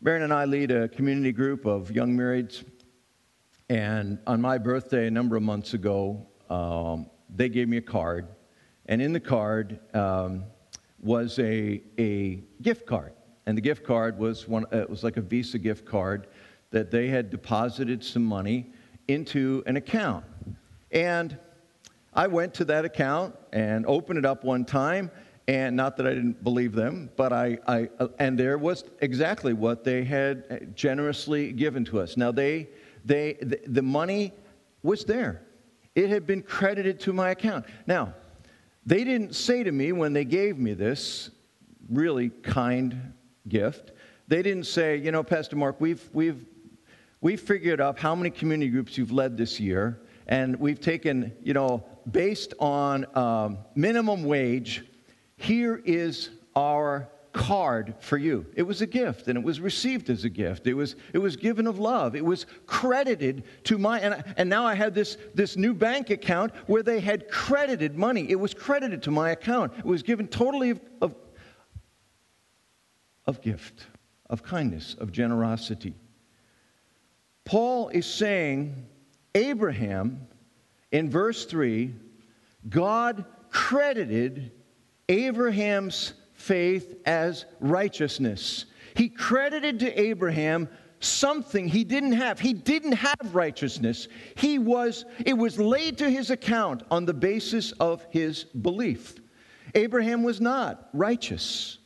Baron 0.00 0.22
and 0.22 0.32
I 0.32 0.44
lead 0.44 0.70
a 0.70 0.88
community 0.88 1.32
group 1.32 1.64
of 1.64 1.90
young 1.90 2.16
marrieds. 2.16 2.64
And 3.68 4.18
on 4.26 4.40
my 4.40 4.58
birthday, 4.58 5.06
a 5.06 5.10
number 5.10 5.34
of 5.34 5.42
months 5.42 5.74
ago, 5.74 6.26
um, 6.50 7.10
they 7.34 7.48
gave 7.48 7.68
me 7.68 7.78
a 7.78 7.82
card. 7.82 8.28
And 8.86 9.00
in 9.00 9.12
the 9.12 9.20
card 9.20 9.78
um, 9.94 10.44
was 11.02 11.38
a, 11.38 11.82
a 11.98 12.42
gift 12.62 12.86
card. 12.86 13.12
And 13.46 13.56
the 13.56 13.62
gift 13.62 13.84
card 13.84 14.18
was, 14.18 14.48
one, 14.48 14.64
uh, 14.72 14.78
it 14.78 14.90
was 14.90 15.04
like 15.04 15.16
a 15.16 15.20
Visa 15.20 15.58
gift 15.58 15.84
card 15.84 16.26
that 16.70 16.90
they 16.90 17.08
had 17.08 17.30
deposited 17.30 18.02
some 18.02 18.24
money 18.24 18.66
into 19.08 19.62
an 19.66 19.76
account. 19.76 20.24
And 20.90 21.38
I 22.14 22.26
went 22.26 22.54
to 22.54 22.64
that 22.66 22.84
account 22.84 23.34
and 23.52 23.84
opened 23.86 24.18
it 24.18 24.24
up 24.24 24.44
one 24.44 24.64
time, 24.64 25.10
and 25.46 25.76
not 25.76 25.96
that 25.96 26.06
I 26.06 26.14
didn't 26.14 26.42
believe 26.42 26.72
them, 26.72 27.10
but 27.16 27.32
I, 27.32 27.58
I 27.66 27.90
uh, 27.98 28.08
and 28.18 28.38
there 28.38 28.56
was 28.56 28.84
exactly 29.00 29.52
what 29.52 29.84
they 29.84 30.04
had 30.04 30.74
generously 30.74 31.52
given 31.52 31.84
to 31.86 32.00
us. 32.00 32.16
Now 32.16 32.32
they, 32.32 32.68
they, 33.04 33.34
the, 33.42 33.60
the 33.66 33.82
money 33.82 34.32
was 34.82 35.04
there. 35.04 35.42
It 35.94 36.08
had 36.08 36.26
been 36.26 36.42
credited 36.42 36.98
to 37.00 37.12
my 37.12 37.30
account. 37.30 37.66
Now, 37.86 38.14
they 38.86 39.04
didn't 39.04 39.34
say 39.34 39.62
to 39.62 39.72
me 39.72 39.92
when 39.92 40.12
they 40.12 40.24
gave 40.24 40.58
me 40.58 40.74
this 40.74 41.30
really 41.88 42.30
kind 42.30 43.12
gift, 43.48 43.92
they 44.28 44.42
didn't 44.42 44.64
say, 44.64 44.96
you 44.96 45.12
know, 45.12 45.22
Pastor 45.22 45.56
Mark, 45.56 45.80
we've, 45.80 46.08
we've, 46.12 46.44
we've 47.20 47.40
figured 47.40 47.80
out 47.80 47.98
how 47.98 48.14
many 48.14 48.30
community 48.30 48.70
groups 48.70 48.96
you've 48.96 49.12
led 49.12 49.36
this 49.36 49.60
year, 49.60 50.00
and 50.26 50.56
we've 50.56 50.80
taken, 50.80 51.32
you 51.42 51.52
know, 51.52 51.84
based 52.10 52.54
on 52.58 53.06
um, 53.16 53.58
minimum 53.74 54.24
wage, 54.24 54.84
here 55.36 55.82
is 55.84 56.30
our 56.56 57.08
card 57.34 57.94
for 57.98 58.16
you. 58.16 58.46
It 58.54 58.62
was 58.62 58.80
a 58.80 58.86
gift 58.86 59.28
and 59.28 59.36
it 59.36 59.44
was 59.44 59.60
received 59.60 60.08
as 60.08 60.24
a 60.24 60.30
gift. 60.30 60.66
It 60.66 60.74
was, 60.74 60.96
it 61.12 61.18
was 61.18 61.36
given 61.36 61.66
of 61.66 61.78
love. 61.78 62.14
It 62.14 62.24
was 62.24 62.46
credited 62.64 63.44
to 63.64 63.76
my, 63.76 64.00
and, 64.00 64.24
and 64.38 64.48
now 64.48 64.64
I 64.64 64.74
had 64.74 64.94
this, 64.94 65.18
this 65.34 65.56
new 65.56 65.74
bank 65.74 66.08
account 66.08 66.52
where 66.66 66.82
they 66.82 67.00
had 67.00 67.28
credited 67.28 67.98
money. 67.98 68.30
It 68.30 68.36
was 68.36 68.54
credited 68.54 69.02
to 69.02 69.10
my 69.10 69.30
account. 69.30 69.72
It 69.76 69.84
was 69.84 70.02
given 70.02 70.28
totally 70.28 70.70
of, 70.70 70.80
of, 71.02 71.14
of 73.26 73.42
gift, 73.42 73.88
of 74.30 74.42
kindness, 74.42 74.94
of 74.98 75.12
generosity. 75.12 75.94
Paul 77.44 77.88
is 77.88 78.06
saying, 78.06 78.86
Abraham, 79.34 80.26
in 80.92 81.10
verse 81.10 81.44
3, 81.44 81.92
God 82.68 83.24
credited 83.50 84.52
Abraham's 85.08 86.14
faith 86.44 86.94
as 87.06 87.46
righteousness. 87.60 88.66
He 88.94 89.08
credited 89.08 89.80
to 89.80 90.00
Abraham 90.00 90.68
something 91.00 91.68
he 91.68 91.84
didn't 91.84 92.12
have. 92.12 92.38
He 92.38 92.52
didn't 92.52 92.92
have 92.92 93.34
righteousness. 93.34 94.08
He 94.36 94.58
was 94.58 95.04
it 95.24 95.34
was 95.34 95.58
laid 95.58 95.98
to 95.98 96.10
his 96.10 96.30
account 96.30 96.82
on 96.90 97.04
the 97.04 97.14
basis 97.14 97.72
of 97.72 98.06
his 98.10 98.44
belief. 98.44 99.16
Abraham 99.74 100.22
was 100.22 100.40
not 100.40 100.88
righteous. 100.92 101.78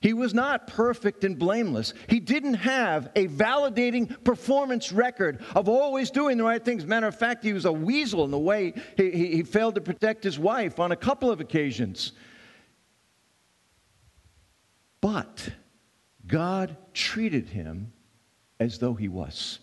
He 0.00 0.14
was 0.14 0.34
not 0.34 0.66
perfect 0.66 1.22
and 1.22 1.38
blameless. 1.38 1.94
He 2.08 2.18
didn't 2.18 2.54
have 2.54 3.10
a 3.14 3.28
validating 3.28 4.22
performance 4.24 4.90
record 4.90 5.44
of 5.54 5.68
always 5.68 6.10
doing 6.10 6.36
the 6.36 6.44
right 6.44 6.62
things. 6.62 6.84
Matter 6.84 7.06
of 7.06 7.16
fact, 7.16 7.44
he 7.44 7.52
was 7.52 7.66
a 7.66 7.72
weasel 7.72 8.24
in 8.24 8.32
the 8.32 8.38
way 8.38 8.74
he, 8.96 9.10
he, 9.12 9.36
he 9.36 9.42
failed 9.44 9.76
to 9.76 9.80
protect 9.80 10.24
his 10.24 10.40
wife 10.40 10.80
on 10.80 10.90
a 10.90 10.96
couple 10.96 11.30
of 11.30 11.40
occasions. 11.40 12.12
But 15.02 15.50
God 16.26 16.78
treated 16.94 17.50
him 17.50 17.92
as 18.58 18.78
though 18.78 18.94
he 18.94 19.08
was. 19.08 19.58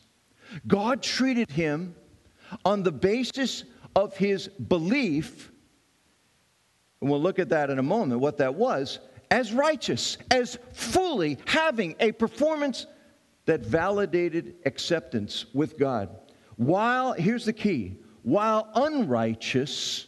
God 0.67 1.01
treated 1.01 1.49
him 1.49 1.95
on 2.65 2.83
the 2.83 2.91
basis 2.91 3.63
of 3.95 4.15
his 4.17 4.47
belief, 4.47 5.51
and 7.01 7.09
we'll 7.09 7.21
look 7.21 7.39
at 7.39 7.49
that 7.49 7.69
in 7.69 7.79
a 7.79 7.83
moment, 7.83 8.19
what 8.21 8.37
that 8.37 8.53
was, 8.53 8.99
as 9.31 9.53
righteous, 9.53 10.17
as 10.29 10.59
fully 10.73 11.37
having 11.45 11.95
a 11.99 12.11
performance 12.11 12.85
that 13.45 13.65
validated 13.65 14.55
acceptance 14.65 15.45
with 15.53 15.77
God. 15.77 16.09
While, 16.57 17.13
here's 17.13 17.45
the 17.45 17.53
key, 17.53 17.97
while 18.23 18.69
unrighteous, 18.75 20.07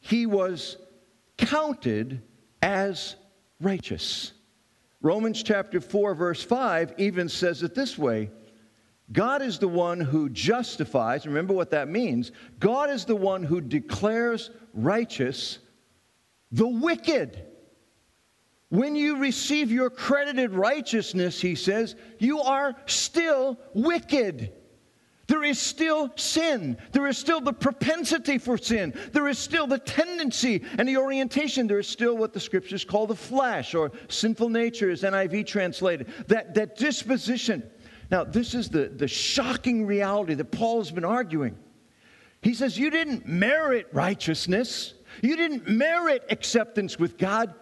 he 0.00 0.26
was 0.26 0.78
counted 1.36 2.22
as 2.62 3.16
righteous. 3.60 4.32
Romans 5.04 5.42
chapter 5.42 5.82
4, 5.82 6.14
verse 6.14 6.42
5 6.42 6.94
even 6.96 7.28
says 7.28 7.62
it 7.62 7.74
this 7.74 7.98
way 7.98 8.30
God 9.12 9.42
is 9.42 9.58
the 9.58 9.68
one 9.68 10.00
who 10.00 10.30
justifies. 10.30 11.26
Remember 11.26 11.52
what 11.52 11.70
that 11.72 11.88
means. 11.88 12.32
God 12.58 12.88
is 12.88 13.04
the 13.04 13.14
one 13.14 13.42
who 13.42 13.60
declares 13.60 14.50
righteous 14.72 15.58
the 16.50 16.66
wicked. 16.66 17.44
when 18.70 18.96
you 18.96 19.18
receive 19.18 19.70
your 19.70 19.90
credited 19.90 20.52
righteousness, 20.52 21.38
he 21.38 21.54
says, 21.54 21.96
you 22.18 22.40
are 22.40 22.74
still 22.86 23.58
wicked. 23.74 24.52
There 25.26 25.42
is 25.42 25.58
still 25.58 26.10
sin. 26.16 26.76
There 26.92 27.06
is 27.06 27.16
still 27.16 27.40
the 27.40 27.52
propensity 27.52 28.38
for 28.38 28.58
sin. 28.58 28.92
There 29.12 29.26
is 29.28 29.38
still 29.38 29.66
the 29.66 29.78
tendency 29.78 30.62
and 30.78 30.88
the 30.88 30.98
orientation. 30.98 31.66
There 31.66 31.78
is 31.78 31.88
still 31.88 32.16
what 32.16 32.32
the 32.32 32.40
scriptures 32.40 32.84
call 32.84 33.06
the 33.06 33.16
flesh 33.16 33.74
or 33.74 33.92
sinful 34.08 34.50
nature, 34.50 34.90
as 34.90 35.02
NIV 35.02 35.46
translated. 35.46 36.08
That, 36.28 36.54
that 36.54 36.76
disposition. 36.76 37.62
Now, 38.10 38.24
this 38.24 38.54
is 38.54 38.68
the, 38.68 38.88
the 38.88 39.08
shocking 39.08 39.86
reality 39.86 40.34
that 40.34 40.50
Paul 40.50 40.78
has 40.78 40.90
been 40.90 41.04
arguing. 41.04 41.56
He 42.42 42.52
says, 42.52 42.78
You 42.78 42.90
didn't 42.90 43.26
merit 43.26 43.88
righteousness, 43.92 44.94
you 45.22 45.36
didn't 45.36 45.68
merit 45.68 46.24
acceptance 46.30 46.98
with 46.98 47.16
God. 47.16 47.54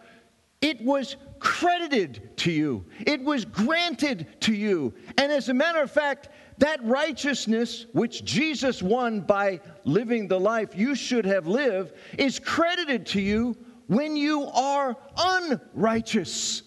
It 0.60 0.80
was 0.80 1.16
credited 1.38 2.36
to 2.38 2.52
you, 2.52 2.84
it 3.00 3.22
was 3.22 3.44
granted 3.44 4.26
to 4.40 4.54
you. 4.54 4.94
And 5.16 5.30
as 5.30 5.48
a 5.48 5.54
matter 5.54 5.80
of 5.80 5.90
fact, 5.90 6.28
that 6.58 6.82
righteousness 6.84 7.86
which 7.92 8.24
Jesus 8.24 8.82
won 8.82 9.20
by 9.20 9.60
living 9.84 10.28
the 10.28 10.38
life 10.38 10.76
you 10.76 10.94
should 10.94 11.24
have 11.24 11.46
lived 11.46 11.92
is 12.18 12.38
credited 12.38 13.06
to 13.06 13.20
you 13.20 13.56
when 13.86 14.16
you 14.16 14.46
are 14.46 14.96
unrighteous. 15.16 16.62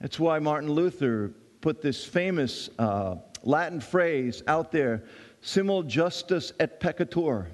That's 0.00 0.18
why 0.18 0.38
Martin 0.38 0.70
Luther 0.70 1.32
put 1.60 1.80
this 1.80 2.04
famous 2.04 2.70
uh, 2.78 3.16
Latin 3.42 3.80
phrase 3.80 4.42
out 4.46 4.72
there 4.72 5.04
simul 5.40 5.82
justus 5.82 6.52
et 6.60 6.80
peccator. 6.80 7.46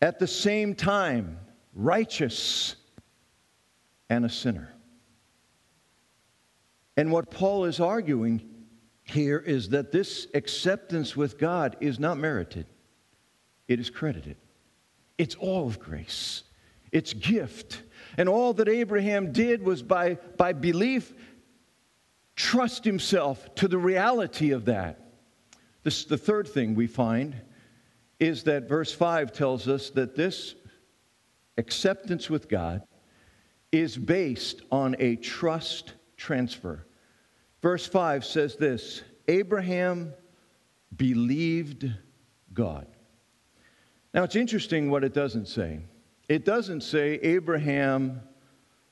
At 0.00 0.18
the 0.18 0.26
same 0.26 0.74
time, 0.74 1.38
righteous 1.74 2.76
and 4.10 4.24
a 4.24 4.28
sinner. 4.28 4.72
And 6.96 7.10
what 7.10 7.30
Paul 7.30 7.64
is 7.64 7.80
arguing 7.80 8.51
here 9.04 9.38
is 9.38 9.70
that 9.70 9.92
this 9.92 10.26
acceptance 10.34 11.16
with 11.16 11.38
God 11.38 11.76
is 11.80 11.98
not 11.98 12.18
merited, 12.18 12.66
it 13.68 13.80
is 13.80 13.90
credited. 13.90 14.36
It's 15.18 15.34
all 15.34 15.66
of 15.66 15.78
grace, 15.78 16.42
it's 16.90 17.12
gift. 17.12 17.82
And 18.18 18.28
all 18.28 18.52
that 18.54 18.68
Abraham 18.68 19.32
did 19.32 19.62
was 19.62 19.82
by, 19.82 20.14
by 20.36 20.52
belief 20.52 21.14
trust 22.36 22.84
himself 22.84 23.54
to 23.54 23.68
the 23.68 23.78
reality 23.78 24.50
of 24.50 24.66
that. 24.66 24.98
This, 25.82 26.04
the 26.04 26.18
third 26.18 26.46
thing 26.48 26.74
we 26.74 26.86
find 26.86 27.36
is 28.20 28.44
that 28.44 28.68
verse 28.68 28.92
5 28.92 29.32
tells 29.32 29.66
us 29.66 29.90
that 29.90 30.14
this 30.14 30.54
acceptance 31.56 32.30
with 32.30 32.48
God 32.48 32.82
is 33.70 33.96
based 33.96 34.62
on 34.70 34.94
a 34.98 35.16
trust 35.16 35.94
transfer. 36.16 36.86
Verse 37.62 37.86
5 37.86 38.24
says 38.24 38.56
this 38.56 39.02
Abraham 39.28 40.12
believed 40.94 41.90
God. 42.52 42.86
Now 44.12 44.24
it's 44.24 44.36
interesting 44.36 44.90
what 44.90 45.04
it 45.04 45.14
doesn't 45.14 45.46
say. 45.46 45.80
It 46.28 46.44
doesn't 46.44 46.82
say 46.82 47.14
Abraham 47.22 48.20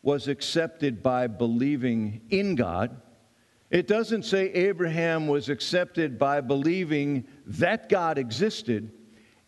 was 0.03 0.29
accepted 0.29 1.03
by 1.03 1.27
believing 1.27 2.23
in 2.31 2.55
God. 2.55 3.03
It 3.71 3.87
doesn't 3.87 4.25
say 4.25 4.51
Abraham 4.53 5.29
was 5.29 5.49
accepted 5.49 6.19
by 6.19 6.41
believing 6.41 7.27
that 7.47 7.89
God 7.89 8.19
existed. 8.19 8.93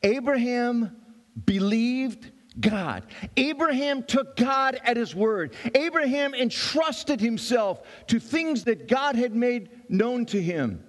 Abraham 0.02 0.96
believed 1.44 2.30
God. 2.60 3.04
Abraham 3.36 4.02
took 4.02 4.36
God 4.36 4.80
at 4.84 4.96
his 4.96 5.14
word. 5.14 5.54
Abraham 5.74 6.34
entrusted 6.34 7.20
himself 7.20 7.82
to 8.08 8.18
things 8.18 8.64
that 8.64 8.88
God 8.88 9.16
had 9.16 9.34
made 9.34 9.70
known 9.88 10.26
to 10.26 10.40
him. 10.40 10.84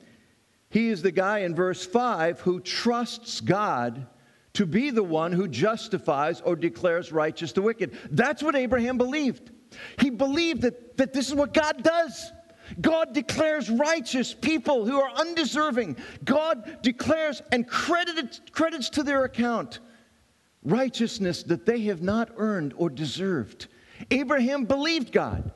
He 0.70 0.90
is 0.90 1.02
the 1.02 1.12
guy 1.12 1.40
in 1.40 1.56
verse 1.56 1.86
5 1.86 2.42
who 2.42 2.60
trusts 2.60 3.42
God 3.42 4.08
to 4.54 4.66
be 4.66 4.90
the 4.90 5.04
one 5.04 5.32
who 5.32 5.48
justifies 5.48 6.42
or 6.42 6.56
declares 6.56 7.12
righteous 7.12 7.52
the 7.52 7.62
wicked. 7.62 7.98
That's 8.12 8.44
what 8.44 8.56
Abraham 8.56 8.98
believed. 8.98 9.52
He 10.00 10.10
believed 10.10 10.62
that, 10.62 10.98
that 10.98 11.14
this 11.14 11.28
is 11.28 11.36
what 11.36 11.54
God 11.54 11.84
does. 11.84 12.32
God 12.80 13.14
declares 13.14 13.70
righteous 13.70 14.34
people 14.34 14.86
who 14.86 15.00
are 15.00 15.12
undeserving. 15.16 15.98
God 16.24 16.80
declares 16.82 17.42
and 17.52 17.68
credits, 17.68 18.42
credits 18.52 18.90
to 18.92 19.04
their 19.04 19.26
account 19.26 19.80
righteousness 20.64 21.44
that 21.44 21.66
they 21.66 21.82
have 21.82 22.02
not 22.02 22.32
earned 22.38 22.74
or 22.78 22.90
deserved. 22.90 23.68
Abraham 24.12 24.66
believed 24.66 25.12
God, 25.12 25.52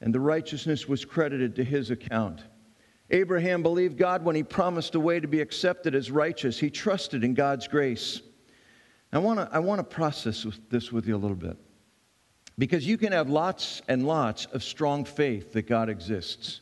and 0.00 0.14
the 0.14 0.20
righteousness 0.20 0.88
was 0.88 1.04
credited 1.04 1.56
to 1.56 1.64
his 1.64 1.90
account. 1.90 2.42
Abraham 3.10 3.62
believed 3.62 3.98
God 3.98 4.24
when 4.24 4.34
he 4.34 4.42
promised 4.42 4.94
a 4.94 5.00
way 5.00 5.20
to 5.20 5.28
be 5.28 5.40
accepted 5.40 5.94
as 5.94 6.10
righteous. 6.10 6.58
He 6.58 6.70
trusted 6.70 7.24
in 7.24 7.34
God's 7.34 7.68
grace. 7.68 8.22
I 9.12 9.18
want 9.18 9.38
to 9.38 9.48
I 9.52 9.58
wanna 9.58 9.84
process 9.84 10.46
this 10.70 10.90
with 10.90 11.06
you 11.06 11.14
a 11.14 11.18
little 11.18 11.36
bit. 11.36 11.58
Because 12.58 12.86
you 12.86 12.96
can 12.96 13.12
have 13.12 13.28
lots 13.28 13.82
and 13.88 14.06
lots 14.06 14.46
of 14.46 14.62
strong 14.62 15.04
faith 15.04 15.52
that 15.52 15.66
God 15.66 15.88
exists. 15.88 16.60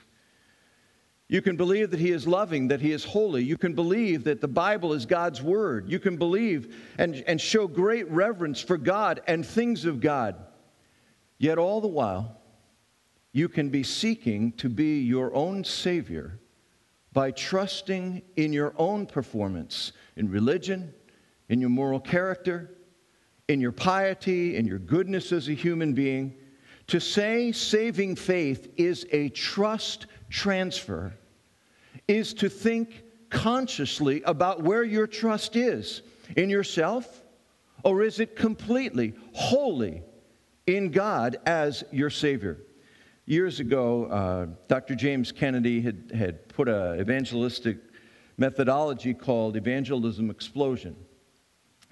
You 1.30 1.40
can 1.40 1.56
believe 1.56 1.92
that 1.92 2.00
He 2.00 2.10
is 2.10 2.26
loving, 2.26 2.66
that 2.68 2.80
He 2.80 2.90
is 2.90 3.04
holy. 3.04 3.44
You 3.44 3.56
can 3.56 3.72
believe 3.72 4.24
that 4.24 4.40
the 4.40 4.48
Bible 4.48 4.92
is 4.92 5.06
God's 5.06 5.40
Word. 5.40 5.88
You 5.88 6.00
can 6.00 6.16
believe 6.16 6.74
and, 6.98 7.22
and 7.24 7.40
show 7.40 7.68
great 7.68 8.10
reverence 8.10 8.60
for 8.60 8.76
God 8.76 9.20
and 9.28 9.46
things 9.46 9.84
of 9.84 10.00
God. 10.00 10.34
Yet, 11.38 11.56
all 11.56 11.80
the 11.80 11.86
while, 11.86 12.36
you 13.32 13.48
can 13.48 13.68
be 13.68 13.84
seeking 13.84 14.50
to 14.54 14.68
be 14.68 15.02
your 15.02 15.32
own 15.32 15.62
Savior 15.62 16.40
by 17.12 17.30
trusting 17.30 18.22
in 18.34 18.52
your 18.52 18.74
own 18.76 19.06
performance, 19.06 19.92
in 20.16 20.28
religion, 20.28 20.92
in 21.48 21.60
your 21.60 21.70
moral 21.70 22.00
character, 22.00 22.76
in 23.46 23.60
your 23.60 23.70
piety, 23.70 24.56
in 24.56 24.66
your 24.66 24.80
goodness 24.80 25.30
as 25.30 25.48
a 25.48 25.54
human 25.54 25.92
being. 25.92 26.34
To 26.88 27.00
say 27.00 27.52
saving 27.52 28.16
faith 28.16 28.72
is 28.76 29.06
a 29.12 29.28
trust 29.28 30.06
transfer 30.30 31.12
is 32.08 32.32
to 32.34 32.48
think 32.48 33.02
consciously 33.28 34.22
about 34.22 34.62
where 34.62 34.82
your 34.82 35.06
trust 35.06 35.56
is 35.56 36.02
in 36.36 36.48
yourself, 36.48 37.22
or 37.84 38.02
is 38.02 38.20
it 38.20 38.36
completely, 38.36 39.14
wholly 39.32 40.02
in 40.66 40.90
God 40.90 41.36
as 41.46 41.84
your 41.90 42.10
Savior? 42.10 42.58
Years 43.26 43.60
ago, 43.60 44.06
uh, 44.06 44.46
Dr. 44.66 44.94
James 44.94 45.30
Kennedy 45.30 45.80
had, 45.80 46.10
had 46.14 46.48
put 46.48 46.68
an 46.68 47.00
evangelistic 47.00 47.78
methodology 48.38 49.14
called 49.14 49.56
Evangelism 49.56 50.30
Explosion. 50.30 50.96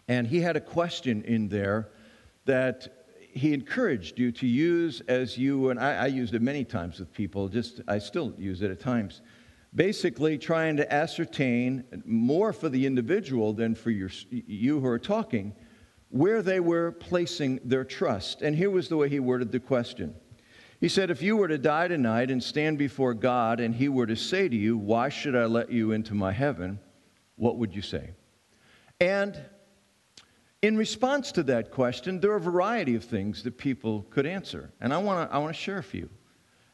And 0.08 0.26
he 0.26 0.40
had 0.40 0.56
a 0.56 0.60
question 0.60 1.22
in 1.22 1.48
there 1.48 1.90
that 2.46 2.97
he 3.38 3.54
encouraged 3.54 4.18
you 4.18 4.32
to 4.32 4.46
use 4.46 5.00
as 5.08 5.38
you, 5.38 5.70
and 5.70 5.78
I, 5.80 5.94
I 5.94 6.06
used 6.06 6.34
it 6.34 6.42
many 6.42 6.64
times 6.64 6.98
with 6.98 7.12
people, 7.12 7.48
just 7.48 7.80
I 7.88 7.98
still 7.98 8.34
use 8.38 8.62
it 8.62 8.70
at 8.70 8.80
times 8.80 9.22
basically 9.74 10.38
trying 10.38 10.76
to 10.76 10.92
ascertain 10.92 11.84
more 12.04 12.52
for 12.52 12.68
the 12.68 12.86
individual 12.86 13.52
than 13.52 13.74
for 13.74 13.90
your, 13.90 14.10
you 14.30 14.80
who 14.80 14.86
are 14.86 14.98
talking 14.98 15.54
where 16.10 16.42
they 16.42 16.58
were 16.58 16.92
placing 16.92 17.60
their 17.64 17.84
trust. 17.84 18.40
And 18.40 18.56
here 18.56 18.70
was 18.70 18.88
the 18.88 18.96
way 18.96 19.08
he 19.08 19.20
worded 19.20 19.52
the 19.52 19.60
question. 19.60 20.14
He 20.80 20.88
said, 20.88 21.10
If 21.10 21.22
you 21.22 21.36
were 21.36 21.48
to 21.48 21.58
die 21.58 21.88
tonight 21.88 22.30
and 22.30 22.42
stand 22.42 22.78
before 22.78 23.12
God 23.12 23.60
and 23.60 23.74
he 23.74 23.88
were 23.88 24.06
to 24.06 24.16
say 24.16 24.48
to 24.48 24.56
you, 24.56 24.78
Why 24.78 25.10
should 25.10 25.36
I 25.36 25.44
let 25.44 25.70
you 25.70 25.92
into 25.92 26.14
my 26.14 26.32
heaven? 26.32 26.78
What 27.36 27.58
would 27.58 27.74
you 27.74 27.82
say? 27.82 28.10
And 29.00 29.38
in 30.62 30.76
response 30.76 31.32
to 31.32 31.42
that 31.44 31.70
question, 31.70 32.20
there 32.20 32.32
are 32.32 32.36
a 32.36 32.40
variety 32.40 32.94
of 32.94 33.04
things 33.04 33.42
that 33.44 33.56
people 33.58 34.02
could 34.10 34.26
answer. 34.26 34.72
And 34.80 34.92
I 34.92 34.98
want 34.98 35.28
to 35.28 35.34
I 35.34 35.38
want 35.38 35.54
to 35.54 35.60
share 35.60 35.78
a 35.78 35.82
few. 35.82 36.08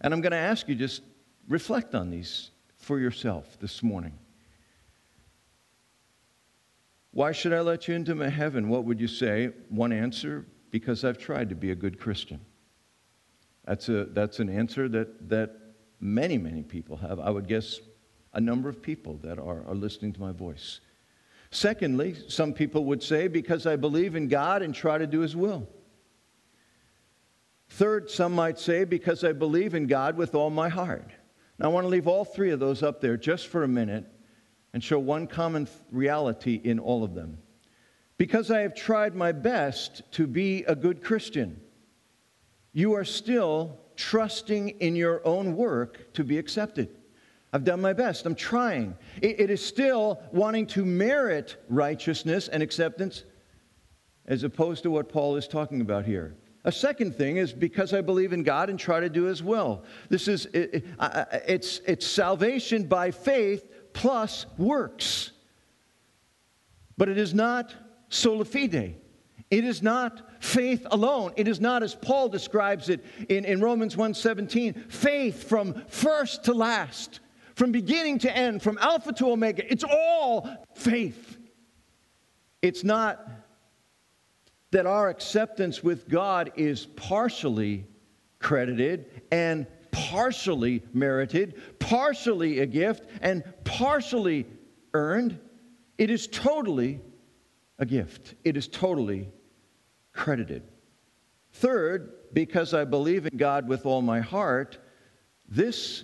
And 0.00 0.12
I'm 0.12 0.20
going 0.20 0.32
to 0.32 0.36
ask 0.36 0.68
you 0.68 0.74
just 0.74 1.02
reflect 1.48 1.94
on 1.94 2.10
these 2.10 2.50
for 2.76 2.98
yourself 2.98 3.58
this 3.60 3.82
morning. 3.82 4.18
Why 7.12 7.32
should 7.32 7.52
I 7.52 7.60
let 7.60 7.86
you 7.86 7.94
into 7.94 8.14
my 8.14 8.28
heaven? 8.28 8.68
What 8.68 8.84
would 8.84 9.00
you 9.00 9.06
say? 9.06 9.50
One 9.68 9.92
answer 9.92 10.46
because 10.70 11.04
I've 11.04 11.18
tried 11.18 11.48
to 11.50 11.54
be 11.54 11.70
a 11.70 11.74
good 11.74 12.00
Christian. 12.00 12.40
That's, 13.64 13.88
a, 13.88 14.06
that's 14.06 14.40
an 14.40 14.48
answer 14.48 14.88
that, 14.88 15.28
that 15.28 15.56
many, 16.00 16.36
many 16.36 16.62
people 16.62 16.96
have. 16.96 17.20
I 17.20 17.30
would 17.30 17.46
guess 17.46 17.78
a 18.32 18.40
number 18.40 18.68
of 18.68 18.82
people 18.82 19.18
that 19.22 19.38
are, 19.38 19.64
are 19.66 19.74
listening 19.74 20.12
to 20.14 20.20
my 20.20 20.32
voice. 20.32 20.80
Secondly, 21.54 22.16
some 22.26 22.52
people 22.52 22.84
would 22.86 23.00
say, 23.00 23.28
because 23.28 23.64
I 23.64 23.76
believe 23.76 24.16
in 24.16 24.26
God 24.26 24.60
and 24.60 24.74
try 24.74 24.98
to 24.98 25.06
do 25.06 25.20
His 25.20 25.36
will. 25.36 25.68
Third, 27.68 28.10
some 28.10 28.34
might 28.34 28.58
say, 28.58 28.82
because 28.82 29.22
I 29.22 29.32
believe 29.32 29.72
in 29.74 29.86
God 29.86 30.16
with 30.16 30.34
all 30.34 30.50
my 30.50 30.68
heart. 30.68 31.12
Now, 31.58 31.66
I 31.66 31.68
want 31.68 31.84
to 31.84 31.88
leave 31.88 32.08
all 32.08 32.24
three 32.24 32.50
of 32.50 32.58
those 32.58 32.82
up 32.82 33.00
there 33.00 33.16
just 33.16 33.46
for 33.46 33.62
a 33.62 33.68
minute 33.68 34.04
and 34.72 34.82
show 34.82 34.98
one 34.98 35.28
common 35.28 35.68
reality 35.92 36.60
in 36.62 36.80
all 36.80 37.04
of 37.04 37.14
them. 37.14 37.38
Because 38.18 38.50
I 38.50 38.62
have 38.62 38.74
tried 38.74 39.14
my 39.14 39.30
best 39.30 40.02
to 40.12 40.26
be 40.26 40.64
a 40.64 40.74
good 40.74 41.04
Christian. 41.04 41.60
you 42.72 42.94
are 42.94 43.04
still 43.04 43.78
trusting 43.94 44.70
in 44.80 44.96
your 44.96 45.24
own 45.24 45.54
work 45.54 46.12
to 46.14 46.24
be 46.24 46.36
accepted. 46.36 46.88
I've 47.54 47.62
done 47.62 47.80
my 47.80 47.92
best. 47.92 48.26
I'm 48.26 48.34
trying. 48.34 48.96
it, 49.22 49.38
it 49.38 49.50
is 49.50 49.64
still 49.64 50.20
wanting 50.32 50.66
to 50.68 50.84
merit 50.84 51.56
righteousness 51.68 52.48
and 52.48 52.64
acceptance 52.64 53.22
as 54.26 54.42
opposed 54.42 54.82
to 54.82 54.90
what 54.90 55.08
Paul 55.08 55.36
is 55.36 55.46
talking 55.46 55.80
about 55.80 56.04
here. 56.04 56.34
A 56.64 56.72
second 56.72 57.14
thing 57.14 57.36
is 57.36 57.52
because 57.52 57.92
I 57.92 58.00
believe 58.00 58.32
in 58.32 58.42
God 58.42 58.70
and 58.70 58.78
try 58.78 58.98
to 58.98 59.08
do 59.08 59.24
His 59.24 59.40
will. 59.40 59.84
This 60.08 60.26
is 60.26 60.46
it, 60.46 60.84
it's 61.46 61.80
it's 61.86 62.06
salvation 62.06 62.88
by 62.88 63.12
faith 63.12 63.70
plus 63.92 64.46
works. 64.58 65.30
But 66.96 67.08
it 67.08 67.18
is 67.18 67.34
not 67.34 67.72
sola 68.08 68.44
fide. 68.44 68.96
It 69.50 69.64
is 69.64 69.82
not 69.82 70.42
faith 70.42 70.86
alone. 70.90 71.32
It 71.36 71.46
is 71.46 71.60
not 71.60 71.82
as 71.84 71.94
Paul 71.94 72.28
describes 72.28 72.88
it 72.88 73.04
in, 73.28 73.44
in 73.44 73.60
Romans 73.60 73.94
1:17, 73.94 74.90
faith 74.90 75.46
from 75.46 75.84
first 75.88 76.44
to 76.44 76.54
last, 76.54 77.20
from 77.54 77.72
beginning 77.72 78.18
to 78.20 78.36
end, 78.36 78.62
from 78.62 78.78
alpha 78.78 79.12
to 79.14 79.30
omega. 79.30 79.70
It's 79.70 79.84
all 79.84 80.48
faith. 80.74 81.38
It's 82.62 82.84
not 82.84 83.28
that 84.70 84.86
our 84.86 85.08
acceptance 85.08 85.82
with 85.82 86.08
God 86.08 86.52
is 86.56 86.86
partially 86.86 87.86
credited 88.40 89.22
and 89.30 89.66
partially 89.92 90.82
merited, 90.92 91.78
partially 91.78 92.58
a 92.58 92.66
gift, 92.66 93.04
and 93.20 93.44
partially 93.64 94.46
earned. 94.92 95.38
It 95.96 96.10
is 96.10 96.26
totally 96.26 97.00
a 97.78 97.86
gift. 97.86 98.34
It 98.42 98.56
is 98.56 98.66
totally 98.66 99.28
credited. 100.12 100.64
Third, 101.52 102.12
because 102.32 102.74
I 102.74 102.84
believe 102.84 103.26
in 103.26 103.36
God 103.36 103.68
with 103.68 103.86
all 103.86 104.02
my 104.02 104.20
heart, 104.20 104.78
this 105.48 106.02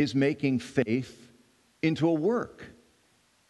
is 0.00 0.14
making 0.14 0.58
faith 0.58 1.30
into 1.82 2.08
a 2.08 2.14
work. 2.14 2.64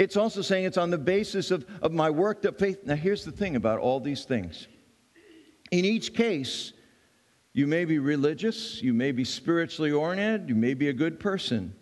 It's 0.01 0.17
also 0.17 0.43
saying 0.43 0.65
it's 0.65 0.77
on 0.77 0.91
the 0.91 0.99
basis 0.99 1.53
of, 1.53 1.65
of 1.81 1.93
my 1.93 2.11
work 2.11 2.43
that 2.43 2.59
faith. 2.59 2.85
Now, 2.85 2.97
here's 2.97 3.25
the 3.25 3.31
thing 3.31 3.55
about 3.55 3.79
all 3.79 4.01
these 4.01 4.25
things. 4.25 4.67
In 5.71 5.85
each 5.85 6.13
case, 6.13 6.73
you 7.53 7.69
may 7.69 7.85
be 7.85 8.01
religious, 8.01 8.83
you 8.83 8.93
may 8.93 9.13
be 9.13 9.23
spiritually 9.23 9.93
oriented, 9.93 10.49
you 10.49 10.57
may 10.57 10.75
be 10.75 10.89
a 10.89 10.93
good 10.93 11.21
person, 11.21 11.73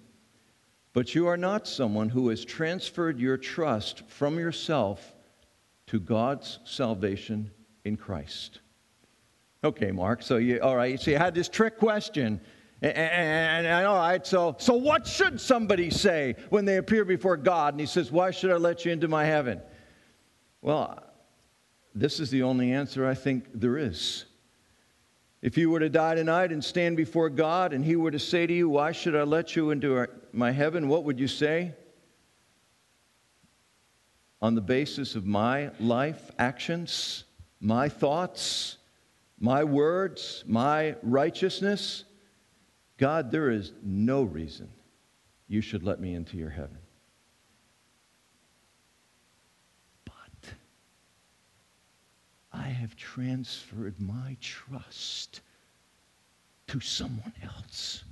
but 0.92 1.14
you 1.14 1.26
are 1.28 1.38
not 1.38 1.66
someone 1.66 2.11
who 2.11 2.28
has 2.28 2.44
transferred 2.44 3.18
your 3.18 3.38
trust 3.38 4.02
from 4.09 4.38
yourself 4.38 5.14
to 5.87 5.98
God's 5.98 6.59
salvation 6.64 7.50
in 7.87 7.96
Christ. 7.96 8.61
Okay, 9.64 9.92
Mark, 9.92 10.22
so 10.22 10.37
you, 10.37 10.61
all 10.61 10.76
right, 10.76 11.00
so 11.00 11.11
you 11.11 11.16
had 11.16 11.35
this 11.35 11.48
trick 11.48 11.78
question. 11.78 12.38
And, 12.80 13.86
all 13.86 13.96
right, 13.96 14.24
so, 14.24 14.54
so 14.58 14.74
what 14.74 15.06
should 15.06 15.40
somebody 15.40 15.90
say 15.90 16.36
when 16.48 16.64
they 16.64 16.76
appear 16.76 17.04
before 17.04 17.36
God? 17.36 17.74
And 17.74 17.80
he 17.80 17.86
says, 17.86 18.12
Why 18.12 18.30
should 18.30 18.52
I 18.52 18.56
let 18.56 18.84
you 18.84 18.92
into 18.92 19.08
my 19.08 19.24
heaven? 19.24 19.60
Well, 20.62 21.02
this 21.94 22.20
is 22.20 22.30
the 22.30 22.44
only 22.44 22.72
answer 22.72 23.06
I 23.06 23.14
think 23.14 23.46
there 23.52 23.76
is. 23.78 24.26
If 25.42 25.56
you 25.56 25.70
were 25.70 25.80
to 25.80 25.88
die 25.88 26.14
tonight 26.14 26.52
and 26.52 26.64
stand 26.64 26.96
before 26.96 27.30
God 27.30 27.72
and 27.72 27.84
he 27.84 27.96
were 27.96 28.10
to 28.10 28.18
say 28.18 28.46
to 28.46 28.52
you, 28.52 28.68
Why 28.68 28.92
should 28.92 29.16
I 29.16 29.24
let 29.24 29.56
you 29.56 29.70
into 29.70 30.06
my 30.32 30.52
heaven? 30.52 30.86
What 30.86 31.02
would 31.02 31.18
you 31.18 31.28
say? 31.28 31.74
On 34.40 34.54
the 34.54 34.60
basis 34.60 35.16
of 35.16 35.26
my 35.26 35.70
life, 35.80 36.30
actions, 36.38 37.24
my 37.60 37.88
thoughts, 37.88 38.76
my 39.40 39.64
words, 39.64 40.44
my 40.46 40.94
righteousness? 41.02 42.04
God, 42.98 43.30
there 43.30 43.50
is 43.50 43.72
no 43.82 44.24
reason 44.24 44.68
you 45.46 45.61
should 45.61 45.84
let 45.84 46.00
me 46.00 46.14
into 46.14 46.37
your 46.37 46.50
heaven. 46.50 46.78
But 50.04 50.52
I 52.52 52.64
have 52.64 52.96
transferred 52.96 54.00
my 54.00 54.37
trust 54.40 55.40
to 56.66 56.80
someone 56.80 57.32
else. 57.42 58.02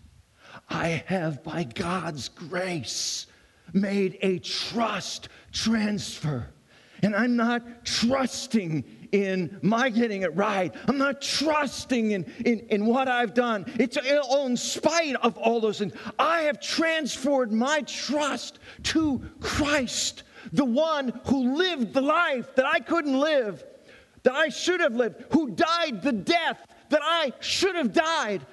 I 0.70 1.04
have, 1.06 1.42
by 1.42 1.64
God's 1.64 2.28
grace, 2.28 3.26
made 3.72 4.18
a 4.22 4.38
trust 4.38 5.28
transfer. 5.52 6.48
And 7.02 7.14
I'm 7.14 7.36
not 7.36 7.84
trusting 7.84 8.84
in 9.12 9.58
my 9.62 9.88
getting 9.88 10.22
it 10.22 10.34
right. 10.34 10.74
I'm 10.86 10.98
not 10.98 11.20
trusting 11.20 12.12
in, 12.12 12.24
in, 12.44 12.60
in 12.70 12.86
what 12.86 13.08
I've 13.08 13.34
done. 13.34 13.64
It's 13.78 13.96
all 13.96 14.46
in 14.46 14.56
spite 14.56 15.16
of 15.16 15.36
all 15.36 15.60
those 15.60 15.78
things. 15.78 15.94
I 16.18 16.42
have 16.42 16.60
transferred 16.60 17.52
my 17.52 17.82
trust 17.82 18.58
to 18.84 19.22
Christ, 19.40 20.22
the 20.52 20.64
one 20.64 21.20
who 21.26 21.56
lived 21.56 21.92
the 21.94 22.00
life 22.00 22.54
that 22.56 22.66
I 22.66 22.80
couldn't 22.80 23.18
live, 23.18 23.64
that 24.22 24.34
I 24.34 24.48
should 24.48 24.80
have 24.80 24.94
lived, 24.94 25.24
who 25.30 25.50
died 25.50 26.02
the 26.02 26.12
death 26.12 26.58
that 26.90 27.02
I 27.02 27.32
should 27.40 27.76
have 27.76 27.92
died. 27.92 28.46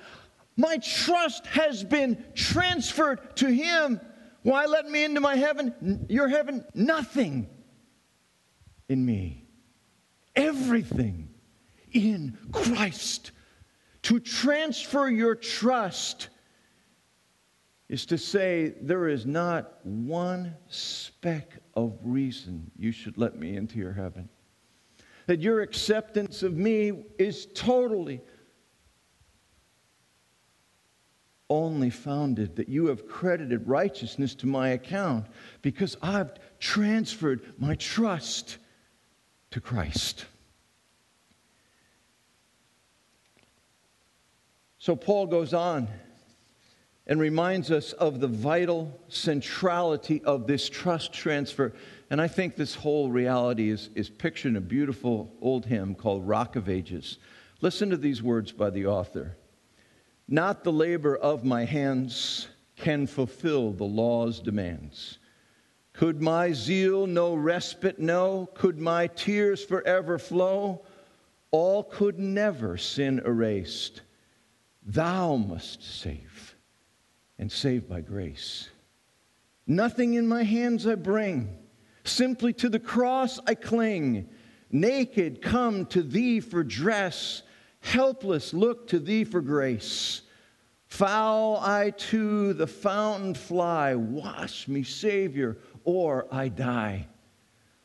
My 0.56 0.78
trust 0.78 1.48
has 1.48 1.84
been 1.84 2.24
transferred 2.36 3.36
to 3.38 3.48
him. 3.48 4.00
Why 4.44 4.66
let 4.66 4.90
me 4.90 5.04
into 5.04 5.22
my 5.22 5.36
heaven? 5.36 6.06
Your 6.10 6.28
heaven? 6.28 6.66
Nothing 6.76 7.50
in 8.90 9.06
me 9.06 9.44
everything 10.36 11.30
in 11.92 12.38
Christ. 12.52 13.32
To 14.04 14.20
transfer 14.20 15.08
your 15.08 15.36
trust 15.36 16.30
is 17.90 18.06
to 18.08 18.18
say, 18.18 18.74
there 18.82 19.08
is 19.08 19.26
not 19.26 19.86
one 19.86 20.56
speck 20.68 21.54
of 21.76 21.98
reason 22.04 22.72
you 22.76 22.92
should 22.92 23.18
let 23.18 23.38
me 23.38 23.56
into 23.56 23.78
your 23.78 23.94
heaven. 23.94 24.30
That 25.28 25.40
your 25.40 25.62
acceptance 25.62 26.44
of 26.44 26.58
me 26.58 27.06
is 27.18 27.48
totally 27.54 28.22
only 31.50 31.90
founded, 31.92 32.56
that 32.56 32.68
you 32.68 32.88
have 32.88 33.08
credited 33.08 33.68
righteousness 33.68 34.34
to 34.34 34.48
my 34.48 34.70
account 34.70 35.28
because 35.62 35.96
I've 36.02 36.34
transferred 36.60 37.54
my 37.60 37.76
trust 37.76 38.58
to 39.54 39.62
Christ. 39.62 40.26
So 44.80 44.96
Paul 44.96 45.28
goes 45.28 45.54
on 45.54 45.88
and 47.06 47.20
reminds 47.20 47.70
us 47.70 47.94
of 47.94 48.20
the 48.20 48.28
vital 48.28 49.00
centrality 49.10 50.24
of 50.24 50.48
this 50.48 50.70
trust 50.70 51.14
transfer. 51.14 51.72
And 52.10 52.20
I 52.20 52.28
think 52.28 52.56
this 52.56 52.74
whole 52.74 53.12
reality 53.12 53.70
is, 53.70 53.92
is 53.94 54.10
pictured 54.10 54.50
in 54.50 54.56
a 54.56 54.62
beautiful 54.62 55.32
old 55.40 55.68
hymn 55.68 55.94
called 55.94 56.28
Rock 56.28 56.56
of 56.56 56.68
Ages. 56.68 57.20
Listen 57.62 57.92
to 57.92 57.98
these 57.98 58.24
words 58.24 58.52
by 58.52 58.72
the 58.72 58.88
author 58.88 59.38
Not 60.28 60.64
the 60.64 60.72
labor 60.72 61.16
of 61.16 61.44
my 61.44 61.66
hands 61.66 62.48
can 62.76 63.06
fulfill 63.06 63.72
the 63.72 63.84
law's 63.84 64.40
demands. 64.40 65.20
Could 65.94 66.22
my 66.22 66.54
zeal 66.54 67.06
no 67.06 67.36
respite 67.36 68.00
know? 68.00 68.50
Could 68.56 68.80
my 68.80 69.08
tears 69.08 69.64
forever 69.64 70.18
flow? 70.18 70.86
All 71.52 71.84
could 71.84 72.20
never 72.20 72.78
sin 72.78 73.22
erased. 73.24 74.02
Thou 74.86 75.36
must 75.36 75.84
save, 75.84 76.56
and 77.38 77.52
save 77.52 77.88
by 77.88 78.02
grace. 78.02 78.70
Nothing 79.68 80.16
in 80.16 80.28
my 80.28 80.44
hands 80.44 80.86
I 80.86 80.96
bring, 80.96 81.56
simply 82.04 82.54
to 82.54 82.70
the 82.70 82.80
cross 82.80 83.40
I 83.48 83.56
cling. 83.56 84.28
Naked, 84.72 85.42
come 85.42 85.86
to 85.88 86.02
thee 86.02 86.40
for 86.40 86.64
dress, 86.64 87.44
helpless, 87.82 88.54
look 88.54 88.88
to 88.88 89.00
thee 89.00 89.24
for 89.24 89.40
grace. 89.40 90.24
Foul 90.88 91.58
I 91.58 91.92
to 91.92 92.54
the 92.54 92.68
fountain 92.68 93.36
fly, 93.36 93.96
wash 93.96 94.68
me, 94.68 94.84
Savior, 94.84 95.58
or 95.84 96.28
I 96.32 96.50
die. 96.50 97.08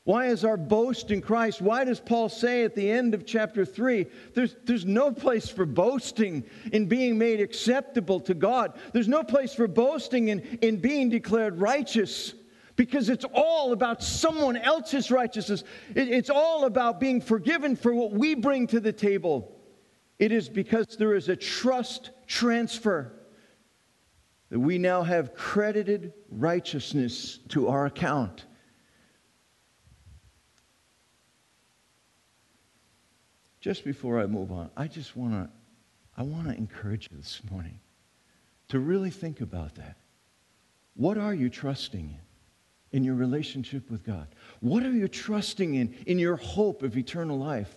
Why 0.09 0.29
is 0.29 0.43
our 0.43 0.57
boast 0.57 1.11
in 1.11 1.21
Christ? 1.21 1.61
Why 1.61 1.85
does 1.85 2.01
Paul 2.01 2.31
say 2.31 2.65
at 2.65 2.75
the 2.75 2.91
end 2.91 3.13
of 3.13 3.27
chapter 3.27 3.67
3 3.67 4.07
there's, 4.33 4.57
there's 4.65 4.87
no 4.87 5.13
place 5.13 5.51
for 5.51 5.67
boasting 5.67 6.45
in 6.73 6.87
being 6.87 7.19
made 7.19 7.43
acceptable 7.43 8.19
to 8.21 8.33
God? 8.33 8.73
There's 8.95 9.07
no 9.07 9.23
place 9.23 9.53
for 9.53 9.69
boasting 9.69 10.29
in, 10.29 10.41
in 10.63 10.79
being 10.79 11.11
declared 11.11 11.61
righteous 11.61 12.33
because 12.75 13.11
it's 13.11 13.27
all 13.35 13.73
about 13.73 14.03
someone 14.03 14.57
else's 14.57 15.11
righteousness. 15.11 15.63
It, 15.95 16.09
it's 16.09 16.31
all 16.31 16.65
about 16.65 17.01
being 17.01 17.21
forgiven 17.21 17.77
for 17.77 17.93
what 17.93 18.13
we 18.13 18.35
bring 18.35 18.67
to 18.69 18.81
the 18.81 18.95
table. 18.95 19.55
It 20.19 20.33
is 20.33 20.49
because 20.49 20.97
there 20.99 21.15
is 21.15 21.29
a 21.29 21.37
trust 21.37 22.13
transfer 22.27 23.13
that 24.51 24.59
we 24.59 24.79
now 24.79 25.03
have 25.03 25.35
credited 25.35 26.13
righteousness 26.31 27.39
to 27.49 27.69
our 27.69 27.87
account. 27.87 28.47
Just 33.61 33.85
before 33.85 34.21
I 34.21 34.27
move 34.27 34.51
on, 34.53 34.71
I 34.77 34.87
just 34.87 35.17
want 35.17 35.33
to 35.33 35.51
I 36.17 36.23
want 36.23 36.49
to 36.49 36.55
encourage 36.57 37.09
you 37.13 37.17
this 37.17 37.41
morning 37.49 37.79
to 38.69 38.81
really 38.81 39.11
think 39.11 39.41
about 39.41 39.77
that. 39.77 39.97
What 40.95 41.17
are 41.17 41.35
you 41.35 41.49
trusting 41.49 42.09
in? 42.09 42.21
In 42.91 43.05
your 43.05 43.15
relationship 43.15 43.91
with 43.91 44.03
God? 44.03 44.29
What 44.61 44.83
are 44.83 44.93
you 44.93 45.09
trusting 45.09 45.75
in 45.75 45.95
in 46.07 46.19
your 46.19 46.37
hope 46.37 46.83
of 46.83 46.97
eternal 46.97 47.39
life? 47.39 47.77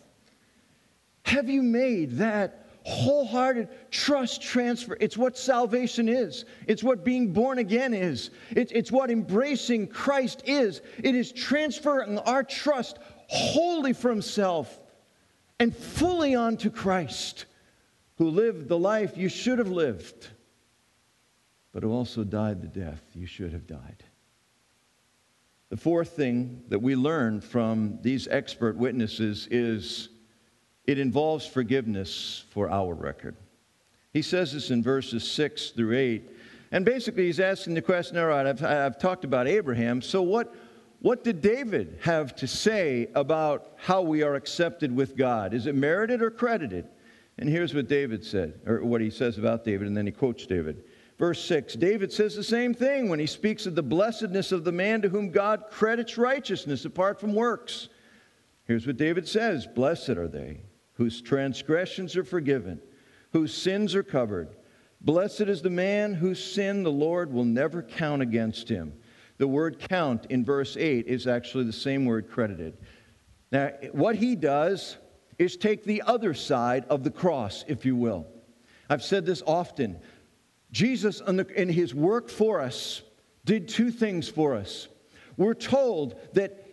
Have 1.26 1.50
you 1.50 1.62
made 1.62 2.18
that 2.18 2.61
wholehearted 2.84 3.70
trust 3.92 4.42
transfer? 4.42 4.98
It's 5.00 5.18
what 5.18 5.38
salvation 5.38 6.10
is, 6.10 6.46
it's 6.68 6.84
what 6.84 7.04
being 7.04 7.34
born 7.34 7.60
again 7.60 7.94
is, 7.94 8.32
it's, 8.52 8.72
it's 8.72 8.92
what 8.92 9.12
embracing 9.12 9.88
Christ 9.88 10.44
is. 10.46 10.82
It 11.04 11.16
is 11.16 11.32
transferring 11.32 12.18
our 12.20 12.44
trust 12.44 12.98
wholly 13.28 13.94
from 13.94 14.22
self 14.22 14.80
and 15.60 15.76
fully 15.76 16.36
onto 16.36 16.70
Christ, 16.70 17.46
who 18.18 18.30
lived 18.30 18.68
the 18.68 18.80
life 18.80 19.16
you 19.16 19.30
should 19.30 19.60
have 19.60 19.70
lived, 19.70 20.30
but 21.72 21.84
who 21.84 21.92
also 21.92 22.24
died 22.24 22.62
the 22.62 22.68
death 22.68 23.02
you 23.14 23.28
should 23.28 23.54
have 23.54 23.68
died. 23.68 24.04
The 25.70 25.78
fourth 25.78 26.10
thing 26.10 26.64
that 26.68 26.82
we 26.82 26.98
learn 26.98 27.40
from 27.40 28.00
these 28.02 28.28
expert 28.28 28.76
witnesses 28.76 29.48
is 29.50 30.10
it 30.86 31.00
involves 31.00 31.46
forgiveness 31.46 32.46
for 32.50 32.70
our 32.70 32.94
record. 32.94 33.36
He 34.14 34.22
says 34.22 34.54
this 34.54 34.72
in 34.72 34.84
verses 34.84 35.30
6 35.30 35.72
through 35.72 35.98
8. 35.98 36.32
And 36.72 36.86
basically, 36.86 37.26
he's 37.26 37.40
asking 37.40 37.74
the 37.74 37.82
question 37.82 38.18
all 38.18 38.28
right, 38.28 38.46
I've, 38.46 38.64
I've 38.64 39.00
talked 39.00 39.24
about 39.24 39.48
Abraham, 39.48 40.02
so 40.02 40.22
what, 40.22 40.56
what 41.00 41.24
did 41.24 41.42
David 41.42 42.00
have 42.02 42.36
to 42.38 42.48
say 42.48 43.10
about 43.16 43.74
how 43.78 44.02
we 44.02 44.24
are 44.24 44.36
accepted 44.36 44.96
with 44.96 45.18
God? 45.18 45.54
Is 45.54 45.66
it 45.66 45.76
merited 45.76 46.22
or 46.22 46.32
credited? 46.32 46.88
And 47.38 47.50
here's 47.50 47.74
what 47.74 47.88
David 47.88 48.24
said, 48.24 48.60
or 48.66 48.84
what 48.84 49.02
he 49.02 49.10
says 49.10 49.38
about 49.38 49.64
David, 49.66 49.88
and 49.88 49.98
then 49.98 50.06
he 50.06 50.12
quotes 50.12 50.46
David. 50.46 50.84
Verse 51.18 51.44
6 51.46 51.76
David 51.76 52.12
says 52.12 52.36
the 52.36 52.44
same 52.44 52.74
thing 52.74 53.08
when 53.08 53.20
he 53.20 53.28
speaks 53.28 53.66
of 53.66 53.76
the 53.76 53.84
blessedness 53.84 54.52
of 54.52 54.64
the 54.64 54.72
man 54.72 55.02
to 55.02 55.10
whom 55.10 55.30
God 55.30 55.66
credits 55.70 56.18
righteousness 56.18 56.86
apart 56.86 57.20
from 57.20 57.36
works. 57.36 57.90
Here's 58.66 58.88
what 58.88 58.98
David 58.98 59.28
says 59.28 59.68
Blessed 59.68 60.10
are 60.10 60.28
they 60.28 60.62
whose 61.02 61.20
transgressions 61.20 62.16
are 62.16 62.24
forgiven, 62.24 62.80
whose 63.32 63.52
sins 63.52 63.96
are 63.96 64.04
covered. 64.04 64.50
Blessed 65.02 65.42
is 65.42 65.64
the 65.64 65.70
man 65.72 66.14
whose 66.14 66.44
sin 66.44 66.84
the 66.84 66.92
Lord 66.92 67.34
will 67.34 67.44
never 67.44 67.82
count 67.82 68.22
against 68.22 68.70
him. 68.70 68.94
The 69.40 69.48
word 69.48 69.80
count 69.80 70.28
in 70.30 70.46
verse 70.46 70.78
8 70.78 71.08
is 71.08 71.26
actually 71.26 71.64
the 71.64 71.74
same 71.74 72.06
word 72.06 72.30
credited. 72.30 72.78
Now, 73.52 73.72
what 73.94 74.16
he 74.16 74.36
does 74.36 74.98
is 75.40 75.58
take 75.58 75.86
the 75.86 76.04
other 76.06 76.36
side 76.36 76.86
of 76.88 77.04
the 77.04 77.10
cross, 77.10 77.66
if 77.68 77.84
you 77.84 77.96
will. 77.96 78.28
I've 78.88 79.04
said 79.04 79.26
this 79.26 79.42
often. 79.48 80.00
Jesus, 80.72 81.20
in 81.20 81.68
his 81.68 81.96
work 81.96 82.30
for 82.30 82.62
us, 82.62 83.02
did 83.44 83.68
two 83.68 83.90
things 83.90 84.30
for 84.30 84.54
us. 84.54 84.88
We're 85.36 85.56
told 85.56 86.20
that 86.34 86.64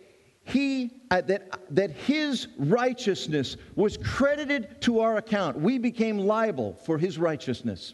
he 0.49 0.91
uh, 1.11 1.21
that, 1.21 1.75
that 1.75 1.91
his 1.91 2.47
righteousness 2.57 3.57
was 3.75 3.97
credited 3.97 4.81
to 4.81 4.99
our 4.99 5.17
account. 5.17 5.59
We 5.59 5.77
became 5.77 6.17
liable 6.17 6.73
for 6.73 6.97
his 6.97 7.17
righteousness. 7.17 7.93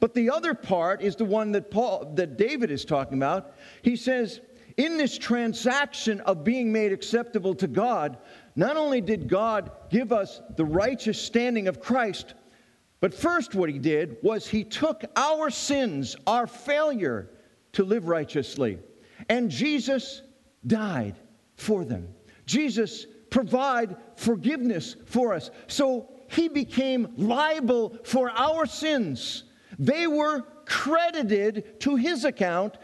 But 0.00 0.14
the 0.14 0.30
other 0.30 0.54
part 0.54 1.02
is 1.02 1.16
the 1.16 1.24
one 1.24 1.52
that 1.52 1.70
Paul 1.70 2.12
that 2.14 2.36
David 2.36 2.70
is 2.70 2.84
talking 2.84 3.18
about. 3.18 3.54
He 3.82 3.96
says, 3.96 4.40
in 4.76 4.96
this 4.96 5.18
transaction 5.18 6.20
of 6.22 6.44
being 6.44 6.72
made 6.72 6.92
acceptable 6.92 7.54
to 7.56 7.66
God, 7.66 8.18
not 8.56 8.76
only 8.76 9.00
did 9.00 9.28
God 9.28 9.70
give 9.90 10.12
us 10.12 10.40
the 10.56 10.64
righteous 10.64 11.20
standing 11.20 11.68
of 11.68 11.80
Christ, 11.80 12.34
but 13.00 13.12
first, 13.12 13.54
what 13.54 13.68
he 13.68 13.78
did 13.78 14.16
was 14.22 14.48
he 14.48 14.64
took 14.64 15.04
our 15.16 15.50
sins, 15.50 16.16
our 16.26 16.46
failure 16.46 17.28
to 17.72 17.84
live 17.84 18.08
righteously, 18.08 18.78
and 19.28 19.50
Jesus 19.50 20.22
died 20.66 21.14
for 21.56 21.84
them. 21.84 22.08
Jesus 22.46 23.06
provide 23.30 23.96
forgiveness 24.16 24.96
for 25.06 25.34
us. 25.34 25.50
So 25.66 26.10
he 26.28 26.48
became 26.48 27.12
liable 27.16 27.98
for 28.04 28.30
our 28.30 28.66
sins. 28.66 29.44
They 29.78 30.06
were 30.06 30.42
credited 30.66 31.80
to 31.80 31.96
his 31.96 32.24
account, 32.24 32.78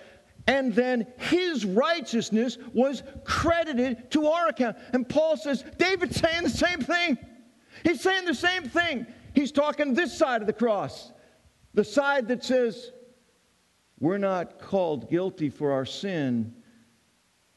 and 0.47 0.75
then 0.75 1.07
his 1.19 1.65
righteousness 1.65 2.59
was 2.73 3.03
credited 3.25 4.11
to 4.11 4.27
our 4.27 4.49
account. 4.49 4.77
And 4.93 5.09
Paul 5.09 5.37
says, 5.37 5.65
David's 5.79 6.21
saying 6.21 6.43
the 6.43 6.51
same 6.51 6.81
thing. 6.81 7.19
He's 7.85 8.01
saying 8.01 8.25
the 8.25 8.35
same 8.35 8.65
thing. 8.65 9.07
He's 9.35 9.53
talking 9.53 9.95
this 9.95 10.17
side 10.17 10.41
of 10.41 10.47
the 10.47 10.53
cross, 10.53 11.13
the 11.75 11.85
side 11.85 12.29
that 12.29 12.43
says, 12.45 12.91
we're 14.01 14.19
not 14.19 14.59
called 14.59 15.11
guilty 15.11 15.51
for 15.51 15.73
our 15.73 15.85
sin 15.85 16.55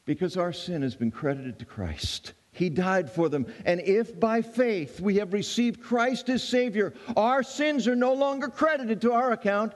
because 0.04 0.36
our 0.36 0.52
sin 0.52 0.82
has 0.82 0.94
been 0.94 1.10
credited 1.10 1.58
to 1.58 1.64
Christ. 1.64 2.34
He 2.52 2.70
died 2.70 3.10
for 3.10 3.28
them. 3.28 3.46
And 3.64 3.80
if 3.80 4.18
by 4.18 4.40
faith 4.42 5.00
we 5.00 5.16
have 5.16 5.32
received 5.32 5.82
Christ 5.82 6.28
as 6.28 6.46
Savior, 6.46 6.94
our 7.16 7.42
sins 7.42 7.88
are 7.88 7.96
no 7.96 8.12
longer 8.12 8.48
credited 8.48 9.00
to 9.02 9.12
our 9.12 9.32
account, 9.32 9.72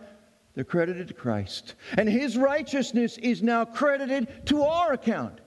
they're 0.55 0.65
credited 0.65 1.09
to 1.09 1.15
Christ. 1.15 1.75
And 1.97 2.09
His 2.09 2.37
righteousness 2.37 3.19
is 3.19 3.43
now 3.43 3.65
credited 3.65 4.47
to 4.47 4.63
our 4.63 4.93
account. 4.93 5.41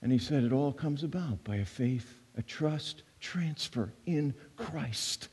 And 0.00 0.10
He 0.10 0.18
said 0.18 0.44
it 0.44 0.52
all 0.52 0.72
comes 0.72 1.02
about 1.04 1.44
by 1.44 1.56
a 1.56 1.64
faith, 1.64 2.20
a 2.36 2.42
trust, 2.42 3.02
transfer 3.20 3.92
in 4.06 4.34
Christ. 4.56 5.28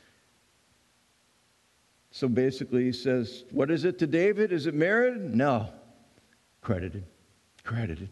So 2.10 2.28
basically, 2.28 2.84
he 2.84 2.92
says, 2.92 3.44
What 3.50 3.70
is 3.70 3.84
it 3.84 3.98
to 3.98 4.06
David? 4.06 4.52
Is 4.52 4.66
it 4.66 4.74
merited? 4.74 5.34
No. 5.34 5.70
Credited. 6.60 7.04
Credited. 7.64 8.10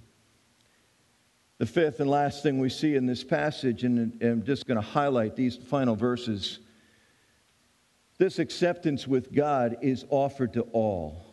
The 1.58 1.66
fifth 1.66 2.00
and 2.00 2.10
last 2.10 2.42
thing 2.42 2.58
we 2.58 2.70
see 2.70 2.96
in 2.96 3.06
this 3.06 3.22
passage, 3.22 3.84
and 3.84 4.20
I'm 4.22 4.42
just 4.42 4.66
going 4.66 4.80
to 4.80 4.86
highlight 4.86 5.36
these 5.36 5.56
final 5.56 5.94
verses. 5.94 6.58
This 8.18 8.38
acceptance 8.38 9.06
with 9.06 9.32
God 9.32 9.76
is 9.82 10.04
offered 10.08 10.54
to 10.54 10.62
all 10.72 11.24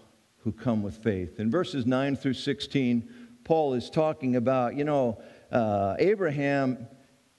who 0.44 0.52
come 0.52 0.84
with 0.84 0.98
faith. 0.98 1.40
In 1.40 1.50
verses 1.50 1.86
9 1.86 2.16
through 2.16 2.34
16, 2.34 3.10
Paul 3.44 3.74
is 3.74 3.90
talking 3.90 4.36
about, 4.36 4.76
you 4.76 4.84
know, 4.84 5.22
uh, 5.52 5.96
Abraham 5.98 6.88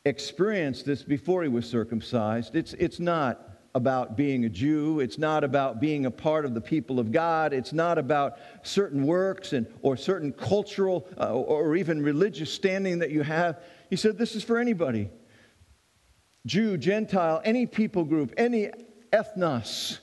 experienced 0.05 0.87
this 0.87 1.03
before 1.03 1.43
he 1.43 1.49
was 1.49 1.69
circumcised. 1.69 2.57
It's, 2.57 2.73
it's 2.75 2.99
not 2.99 3.50
about 3.75 4.17
being 4.17 4.45
a 4.45 4.49
Jew. 4.49 5.01
It's 5.01 5.19
not 5.19 5.45
about 5.45 5.81
being 5.81 6.07
a 6.07 6.11
part 6.11 6.45
of 6.45 6.55
the 6.55 6.61
people 6.61 6.99
of 6.99 7.13
God. 7.13 7.53
It's 7.53 7.73
not 7.73 7.99
about 7.99 8.39
certain 8.63 9.07
works 9.07 9.53
and, 9.53 9.67
or 9.83 9.97
certain 9.97 10.33
cultural 10.33 11.07
uh, 11.19 11.33
or 11.33 11.77
even 11.77 12.03
religious 12.03 12.53
standing 12.53 12.99
that 12.99 13.11
you 13.11 13.23
have. 13.23 13.61
He 13.89 13.97
said, 13.97 14.19
This 14.19 14.35
is 14.35 14.43
for 14.43 14.59
anybody 14.59 15.09
Jew, 16.47 16.77
Gentile, 16.77 17.41
any 17.45 17.67
people 17.67 18.05
group, 18.05 18.33
any 18.37 18.71
ethnos. 19.13 19.99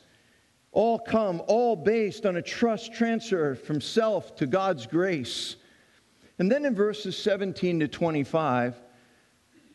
All 0.72 1.00
come, 1.00 1.42
all 1.48 1.76
based 1.76 2.26
on 2.26 2.36
a 2.36 2.42
trust 2.42 2.94
transfer 2.94 3.56
from 3.56 3.82
self 3.82 4.36
to 4.36 4.46
God's 4.46 4.86
grace. 4.86 5.56
And 6.40 6.52
then 6.52 6.66
in 6.66 6.76
verses 6.76 7.18
17 7.18 7.80
to 7.80 7.88
25, 7.88 8.76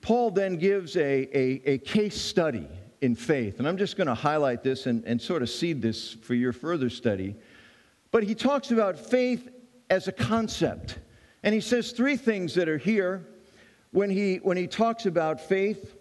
Paul 0.00 0.30
then 0.30 0.56
gives 0.56 0.96
a, 0.96 1.00
a, 1.36 1.72
a 1.72 1.78
case 1.78 2.20
study 2.20 2.68
in 3.02 3.16
faith. 3.16 3.58
And 3.58 3.68
I'm 3.68 3.76
just 3.76 3.96
going 3.96 4.06
to 4.06 4.14
highlight 4.14 4.62
this 4.62 4.86
and, 4.86 5.04
and 5.04 5.20
sort 5.20 5.42
of 5.42 5.50
seed 5.50 5.82
this 5.82 6.14
for 6.14 6.34
your 6.34 6.52
further 6.52 6.88
study. 6.88 7.34
But 8.12 8.22
he 8.22 8.34
talks 8.34 8.70
about 8.70 8.96
faith 8.96 9.50
as 9.90 10.06
a 10.06 10.12
concept. 10.12 10.98
And 11.42 11.52
he 11.52 11.60
says 11.60 11.90
three 11.90 12.16
things 12.16 12.54
that 12.54 12.68
are 12.68 12.78
here 12.78 13.26
when 13.90 14.08
he, 14.08 14.36
when 14.36 14.56
he 14.56 14.68
talks 14.68 15.04
about 15.04 15.40
faith. 15.40 15.96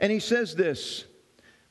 And 0.00 0.10
he 0.10 0.18
says 0.18 0.56
this 0.56 1.04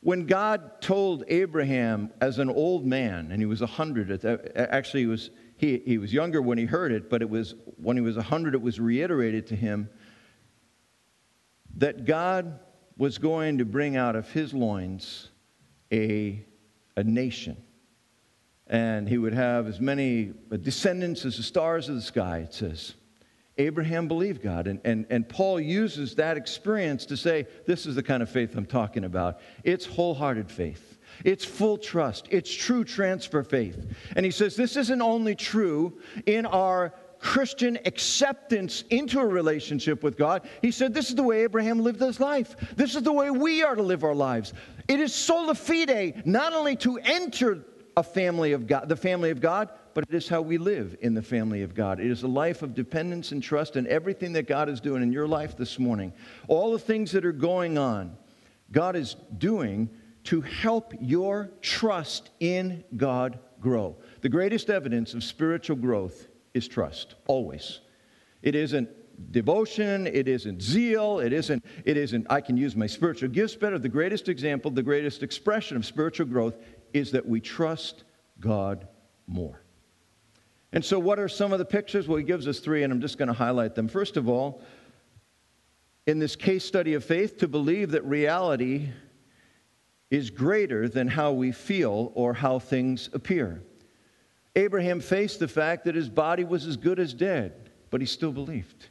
when 0.02 0.28
God 0.28 0.82
told 0.82 1.26
Abraham 1.28 2.12
as 2.22 2.40
an 2.40 2.50
old 2.50 2.86
man, 2.86 3.32
and 3.32 3.42
he 3.42 3.46
was 3.46 3.60
100, 3.60 4.24
actually, 4.56 5.02
he 5.02 5.08
was, 5.08 5.32
he, 5.58 5.82
he 5.86 5.98
was 5.98 6.14
younger 6.14 6.42
when 6.42 6.58
he 6.58 6.64
heard 6.66 6.94
it, 6.94 7.10
but 7.10 7.22
it 7.22 7.30
was 7.30 7.56
when 7.76 7.98
he 7.98 8.02
was 8.02 8.16
100, 8.16 8.54
it 8.54 8.62
was 8.62 8.80
reiterated 8.80 9.48
to 9.48 9.56
him 9.56 9.90
that 11.76 12.06
God 12.06 12.60
was 13.00 13.18
going 13.18 13.58
to 13.58 13.66
bring 13.66 13.96
out 13.96 14.18
of 14.18 14.30
his 14.30 14.54
loins 14.54 15.30
a, 15.92 16.46
a 16.98 17.04
nation. 17.04 17.56
And 18.68 19.08
he 19.08 19.18
would 19.18 19.34
have 19.34 19.68
as 19.68 19.80
many 19.80 20.34
descendants 20.62 21.26
as 21.26 21.38
the 21.38 21.44
stars 21.44 21.88
of 21.88 21.96
the 21.96 22.02
sky, 22.02 22.40
it 22.40 22.54
says. 22.54 22.94
Abraham 23.58 24.10
believed 24.10 24.44
God. 24.44 24.68
And, 24.68 24.82
and, 24.84 25.06
and 25.10 25.28
Paul 25.28 25.62
uses 25.62 26.16
that 26.16 26.36
experience 26.36 27.06
to 27.08 27.16
say, 27.18 27.48
this 27.66 27.86
is 27.86 27.96
the 27.96 28.04
kind 28.04 28.22
of 28.22 28.30
faith 28.30 28.56
I'm 28.56 28.66
talking 28.66 29.06
about. 29.06 29.40
It's 29.64 29.86
wholehearted 29.86 30.52
faith, 30.52 31.00
it's 31.24 31.46
full 31.46 31.78
trust, 31.78 32.28
it's 32.30 32.54
true 32.54 32.84
transfer 32.84 33.44
faith. 33.44 33.96
And 34.18 34.26
he 34.26 34.32
says, 34.32 34.58
this 34.58 34.76
isn't 34.76 35.02
only 35.02 35.36
true 35.36 35.98
in 36.26 36.46
our 36.46 36.94
Christian 37.20 37.78
acceptance 37.86 38.84
into 38.90 39.20
a 39.20 39.26
relationship 39.26 40.04
with 40.04 40.18
God, 40.18 40.48
he 40.62 40.72
said, 40.72 40.94
This 40.94 41.10
is 41.10 41.16
the 41.16 41.24
way 41.24 41.44
Abraham 41.44 41.80
lived 41.80 42.00
his 42.00 42.20
life. 42.20 42.56
This 42.76 42.96
is 42.96 43.04
the 43.04 43.12
way 43.12 43.30
we 43.30 43.62
are 43.64 43.76
to 43.76 43.84
live 43.84 44.04
our 44.04 44.16
lives. 44.16 44.54
It 44.88 45.00
is 45.00 45.14
sola 45.14 45.54
fide, 45.54 46.24
not 46.26 46.54
only 46.54 46.76
to 46.78 46.98
enter 47.00 47.66
a 47.98 48.04
family 48.04 48.54
of 48.54 48.66
God, 48.66 48.88
the 48.88 48.96
family 48.96 49.30
of 49.30 49.42
God, 49.42 49.70
but 49.94 50.06
it 50.08 50.16
is 50.16 50.30
how 50.30 50.42
we 50.42 50.58
live 50.58 50.96
in 51.02 51.14
the 51.14 51.22
family 51.22 51.62
of 51.62 51.76
God. 51.76 52.00
It 52.00 52.10
is 52.10 52.24
a 52.24 52.28
life 52.28 52.62
of 52.62 52.74
dependence 52.74 53.34
and 53.34 53.44
trust 53.44 53.76
in 53.76 53.86
everything 53.88 54.32
that 54.34 54.48
God 54.48 54.70
is 54.70 54.80
doing 54.80 55.04
in 55.04 55.12
your 55.12 55.28
life 55.28 55.58
this 55.58 55.78
morning. 55.78 56.14
All 56.48 56.72
the 56.72 56.80
things 56.80 57.12
that 57.12 57.26
are 57.26 57.34
going 57.34 57.78
on, 57.78 58.16
God 58.72 58.96
is 58.96 59.18
doing 59.38 59.90
to 60.26 60.40
help 60.42 60.94
your 61.02 61.52
trust 61.62 62.30
in 62.40 62.84
God 62.96 63.40
grow. 63.60 63.98
The 64.22 64.30
greatest 64.30 64.70
evidence 64.70 65.14
of 65.14 65.24
spiritual 65.24 65.76
growth 65.76 66.29
is 66.54 66.68
trust, 66.68 67.16
always. 67.28 67.82
It 68.42 68.56
isn't 68.56 68.90
devotion, 69.32 70.08
it 70.08 70.28
isn't 70.28 70.62
zeal, 70.62 71.20
it 71.20 71.34
isn't, 71.34 71.64
it 71.86 71.98
isn't, 71.98 72.26
I 72.30 72.42
can 72.42 72.58
use 72.58 72.76
my 72.76 72.88
spiritual 72.88 73.30
gifts 73.30 73.56
better. 73.56 73.78
The 73.78 73.90
greatest 73.90 74.30
example, 74.30 74.72
the 74.72 74.84
greatest 74.84 75.24
expression 75.24 75.78
of 75.78 75.86
spiritual 75.86 76.26
growth 76.26 76.56
is 76.94 77.12
that 77.12 77.28
we 77.28 77.40
trust 77.40 78.04
God 78.40 78.88
more. 79.28 79.62
And 80.72 80.86
so, 80.86 81.00
what 81.00 81.20
are 81.20 81.28
some 81.28 81.52
of 81.52 81.60
the 81.60 81.66
pictures? 81.66 82.08
Well, 82.08 82.18
he 82.18 82.24
gives 82.24 82.48
us 82.48 82.60
three, 82.60 82.84
and 82.84 82.94
I'm 82.94 83.02
just 83.02 83.18
going 83.18 83.28
to 83.28 83.34
highlight 83.34 83.76
them. 83.76 83.88
First 83.88 84.18
of 84.18 84.30
all, 84.30 84.62
in 86.06 86.20
this 86.20 86.36
case 86.36 86.64
study 86.64 86.94
of 86.94 87.04
faith, 87.04 87.38
to 87.40 87.48
believe 87.48 87.92
that 87.92 88.06
reality 88.06 88.90
is 90.12 90.30
greater 90.30 90.88
than 90.88 91.08
how 91.08 91.32
we 91.32 91.52
feel 91.52 92.12
or 92.16 92.34
how 92.34 92.60
things 92.60 93.10
appear. 93.14 93.64
Abraham 94.56 95.00
faced 95.00 95.40
the 95.40 95.48
fact 95.48 95.86
that 95.86 95.96
his 95.96 96.10
body 96.10 96.44
was 96.44 96.66
as 96.66 96.78
good 96.78 97.00
as 97.00 97.14
dead, 97.14 97.70
but 97.90 98.02
he 98.02 98.08
still 98.08 98.32
believed. 98.32 98.88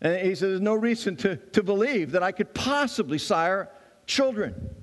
And 0.00 0.26
he 0.26 0.34
said, 0.34 0.50
There's 0.50 0.60
no 0.60 0.74
reason 0.74 1.16
to, 1.16 1.36
to 1.36 1.62
believe 1.62 2.12
that 2.12 2.22
I 2.22 2.32
could 2.32 2.54
possibly 2.54 3.18
sire 3.18 3.70
children. 4.06 4.74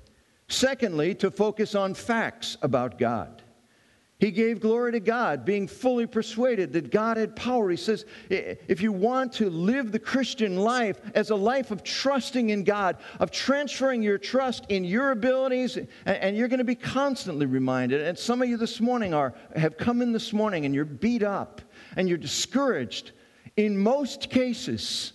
Secondly, 0.48 1.14
to 1.16 1.30
focus 1.30 1.76
on 1.76 1.94
facts 1.94 2.58
about 2.62 2.98
God. 2.98 3.42
He 4.20 4.32
gave 4.32 4.62
glory 4.62 4.94
to 4.94 5.00
God, 5.00 5.46
being 5.46 5.68
fully 5.68 6.08
persuaded 6.08 6.74
that 6.74 6.90
God 6.90 7.18
had 7.18 7.36
power. 7.36 7.70
He 7.70 7.78
says, 7.78 8.06
if 8.30 8.82
you 8.82 8.92
want 8.92 9.34
to 9.34 9.48
live 9.48 9.92
the 9.92 10.00
Christian 10.00 10.58
life 10.58 11.00
as 11.14 11.30
a 11.30 11.36
life 11.36 11.70
of 11.70 11.84
trusting 11.84 12.50
in 12.50 12.64
God, 12.64 12.98
of 13.20 13.30
transferring 13.30 14.02
your 14.02 14.18
trust 14.18 14.66
in 14.70 14.84
your 14.84 15.12
abilities, 15.12 15.78
and 16.06 16.36
you're 16.36 16.48
going 16.48 16.58
to 16.58 16.64
be 16.64 16.74
constantly 16.74 17.46
reminded. 17.46 18.02
And 18.02 18.18
some 18.18 18.42
of 18.42 18.50
you 18.50 18.58
this 18.58 18.82
morning 18.82 19.14
are, 19.14 19.36
have 19.56 19.78
come 19.78 20.02
in 20.02 20.14
this 20.14 20.34
morning 20.34 20.66
and 20.66 20.74
you're 20.74 20.84
beat 20.86 21.22
up 21.22 21.62
and 21.96 22.10
you're 22.10 22.18
discouraged. 22.18 23.12
In 23.56 23.78
most 23.78 24.32
cases, 24.32 25.14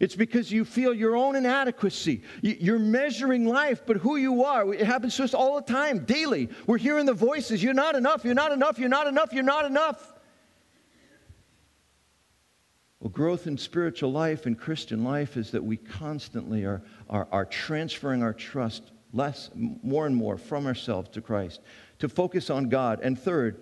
it's 0.00 0.14
because 0.14 0.52
you 0.52 0.64
feel 0.64 0.94
your 0.94 1.16
own 1.16 1.34
inadequacy. 1.34 2.22
You're 2.40 2.78
measuring 2.78 3.46
life, 3.46 3.82
but 3.84 3.96
who 3.96 4.16
you 4.16 4.44
are. 4.44 4.72
It 4.72 4.86
happens 4.86 5.16
to 5.16 5.24
us 5.24 5.34
all 5.34 5.56
the 5.56 5.72
time, 5.72 6.04
daily. 6.04 6.50
We're 6.66 6.78
hearing 6.78 7.04
the 7.04 7.14
voices 7.14 7.62
you're 7.62 7.74
not 7.74 7.96
enough, 7.96 8.24
you're 8.24 8.34
not 8.34 8.52
enough, 8.52 8.78
you're 8.78 8.88
not 8.88 9.08
enough, 9.08 9.32
you're 9.32 9.42
not 9.42 9.64
enough. 9.64 10.14
Well, 13.00 13.10
growth 13.10 13.46
in 13.46 13.58
spiritual 13.58 14.12
life 14.12 14.46
and 14.46 14.58
Christian 14.58 15.02
life 15.02 15.36
is 15.36 15.50
that 15.52 15.62
we 15.62 15.76
constantly 15.76 16.64
are, 16.64 16.82
are, 17.08 17.28
are 17.32 17.44
transferring 17.44 18.22
our 18.22 18.32
trust 18.32 18.90
less, 19.12 19.50
more 19.54 20.06
and 20.06 20.14
more 20.14 20.36
from 20.36 20.66
ourselves 20.66 21.08
to 21.10 21.20
Christ, 21.20 21.60
to 21.98 22.08
focus 22.08 22.50
on 22.50 22.68
God. 22.68 23.00
And 23.02 23.18
third, 23.18 23.60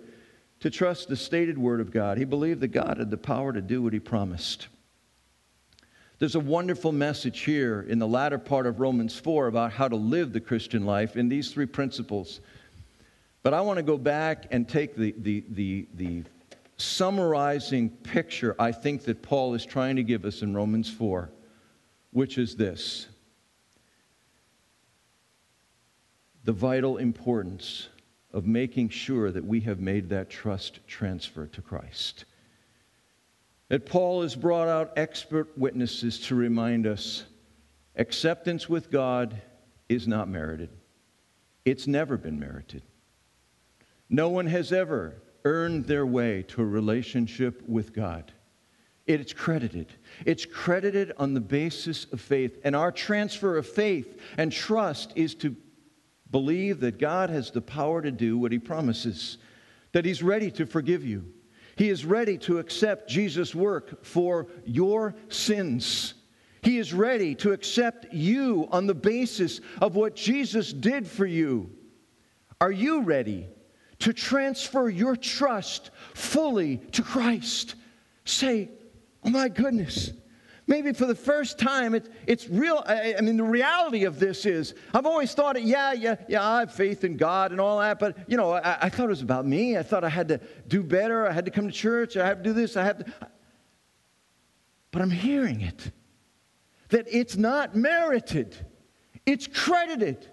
to 0.59 0.69
trust 0.69 1.07
the 1.07 1.15
stated 1.15 1.57
word 1.57 1.79
of 1.79 1.91
God. 1.91 2.17
He 2.17 2.25
believed 2.25 2.61
that 2.61 2.69
God 2.69 2.97
had 2.97 3.11
the 3.11 3.17
power 3.17 3.53
to 3.53 3.61
do 3.61 3.81
what 3.81 3.93
he 3.93 3.99
promised. 3.99 4.67
There's 6.19 6.33
a 6.33 6.39
wonderful 6.39 6.91
message 6.91 7.41
here 7.41 7.85
in 7.87 7.99
the 7.99 8.07
latter 8.07 8.39
part 8.39 8.65
of 8.65 8.79
Romans 8.79 9.15
4 9.19 9.47
about 9.47 9.71
how 9.71 9.87
to 9.87 9.95
live 9.95 10.33
the 10.33 10.39
Christian 10.39 10.83
life 10.83 11.15
in 11.15 11.29
these 11.29 11.51
three 11.51 11.67
principles. 11.67 12.41
But 13.43 13.53
I 13.53 13.61
want 13.61 13.77
to 13.77 13.83
go 13.83 13.99
back 13.99 14.47
and 14.49 14.67
take 14.67 14.95
the, 14.95 15.13
the, 15.19 15.43
the, 15.49 15.87
the 15.93 16.23
summarizing 16.77 17.89
picture 17.89 18.55
I 18.57 18.71
think 18.71 19.03
that 19.03 19.21
Paul 19.21 19.53
is 19.53 19.63
trying 19.63 19.95
to 19.97 20.03
give 20.03 20.25
us 20.25 20.41
in 20.41 20.55
Romans 20.55 20.89
4, 20.89 21.29
which 22.11 22.39
is 22.39 22.55
this 22.55 23.07
the 26.45 26.53
vital 26.53 26.97
importance 26.97 27.89
of 28.33 28.47
making 28.47 28.89
sure 28.89 29.31
that 29.31 29.45
we 29.45 29.59
have 29.59 29.79
made 29.79 30.09
that 30.09 30.31
trust 30.31 30.79
transfer 30.87 31.45
to 31.45 31.61
Christ 31.61 32.25
that 33.69 33.85
Paul 33.85 34.21
has 34.21 34.35
brought 34.35 34.67
out 34.67 34.93
expert 34.97 35.57
witnesses 35.57 36.19
to 36.27 36.35
remind 36.35 36.87
us 36.87 37.23
acceptance 37.95 38.69
with 38.69 38.91
God 38.91 39.41
is 39.89 40.07
not 40.07 40.29
merited. 40.29 40.69
It's 41.65 41.87
never 41.87 42.17
been 42.17 42.39
merited. 42.39 42.83
No 44.09 44.29
one 44.29 44.47
has 44.47 44.71
ever 44.71 45.21
earned 45.43 45.85
their 45.85 46.05
way 46.05 46.43
to 46.43 46.61
a 46.61 46.65
relationship 46.65 47.61
with 47.67 47.93
God. 47.93 48.31
It's 49.05 49.33
credited. 49.33 49.87
It's 50.25 50.45
credited 50.45 51.13
on 51.17 51.33
the 51.33 51.41
basis 51.41 52.05
of 52.11 52.19
faith. 52.19 52.59
And 52.63 52.75
our 52.75 52.91
transfer 52.91 53.57
of 53.57 53.67
faith 53.67 54.19
and 54.37 54.51
trust 54.51 55.13
is 55.15 55.33
to 55.35 55.55
believe 56.29 56.81
that 56.81 56.99
God 56.99 57.29
has 57.29 57.51
the 57.51 57.61
power 57.61 58.01
to 58.01 58.11
do 58.11 58.37
what 58.37 58.51
He 58.51 58.59
promises, 58.59 59.37
that 59.93 60.03
He's 60.05 60.21
ready 60.21 60.51
to 60.51 60.65
forgive 60.65 61.05
you, 61.05 61.25
he 61.77 61.89
is 61.89 62.05
ready 62.05 62.37
to 62.39 62.57
accept 62.57 63.07
Jesus' 63.07 63.53
work 63.53 64.03
for 64.03 64.47
your 64.65 65.15
sins. 65.29 66.15
He 66.63 66.79
is 66.79 66.91
ready 66.91 67.35
to 67.35 67.51
accept 67.51 68.11
you 68.11 68.67
on 68.71 68.87
the 68.87 68.95
basis 68.95 69.61
of 69.79 69.95
what 69.95 70.15
Jesus 70.15 70.73
did 70.73 71.07
for 71.07 71.25
you. 71.25 71.69
Are 72.59 72.71
you 72.71 73.03
ready 73.03 73.47
to 73.99 74.11
transfer 74.11 74.89
your 74.89 75.15
trust 75.15 75.91
fully 76.15 76.77
to 76.93 77.03
Christ? 77.03 77.75
Say, 78.25 78.71
Oh 79.23 79.29
my 79.29 79.47
goodness, 79.47 80.11
maybe 80.67 80.93
for 80.93 81.05
the 81.05 81.15
first 81.15 81.57
time, 81.57 81.95
it's, 81.95 82.09
it's 82.27 82.47
real. 82.47 82.83
I, 82.85 83.15
I, 83.17 83.21
mean, 83.21 83.37
the 83.37 83.43
reality 83.43 84.03
of 84.03 84.19
this 84.19 84.45
is, 84.45 84.75
I've 84.93 85.05
always 85.05 85.33
thought, 85.33 85.57
it, 85.57 85.63
yeah, 85.63 85.93
yeah, 85.93 86.15
yeah, 86.27 86.47
I 86.47 86.59
have 86.59 86.73
faith 86.73 87.03
in 87.03 87.17
God 87.17 87.51
and 87.51 87.59
all 87.59 87.79
that, 87.79 87.99
but, 87.99 88.17
you 88.27 88.37
know, 88.37 88.51
I, 88.51 88.77
I 88.81 88.89
thought 88.89 89.05
it 89.05 89.09
was 89.09 89.21
about 89.21 89.45
me. 89.45 89.77
I 89.77 89.83
thought 89.83 90.03
I 90.03 90.09
had 90.09 90.27
to 90.27 90.39
do 90.67 90.83
better. 90.83 91.27
I 91.27 91.31
had 91.31 91.45
to 91.45 91.51
come 91.51 91.67
to 91.67 91.73
church. 91.73 92.17
I 92.17 92.27
have 92.27 92.37
to 92.37 92.43
do 92.43 92.53
this. 92.53 92.77
I 92.77 92.83
have 92.83 92.99
to. 92.99 93.13
But 94.91 95.01
I'm 95.01 95.11
hearing 95.11 95.61
it 95.61 95.91
that 96.89 97.05
it's 97.09 97.35
not 97.35 97.75
merited, 97.75 98.55
it's 99.25 99.47
credited. 99.47 100.27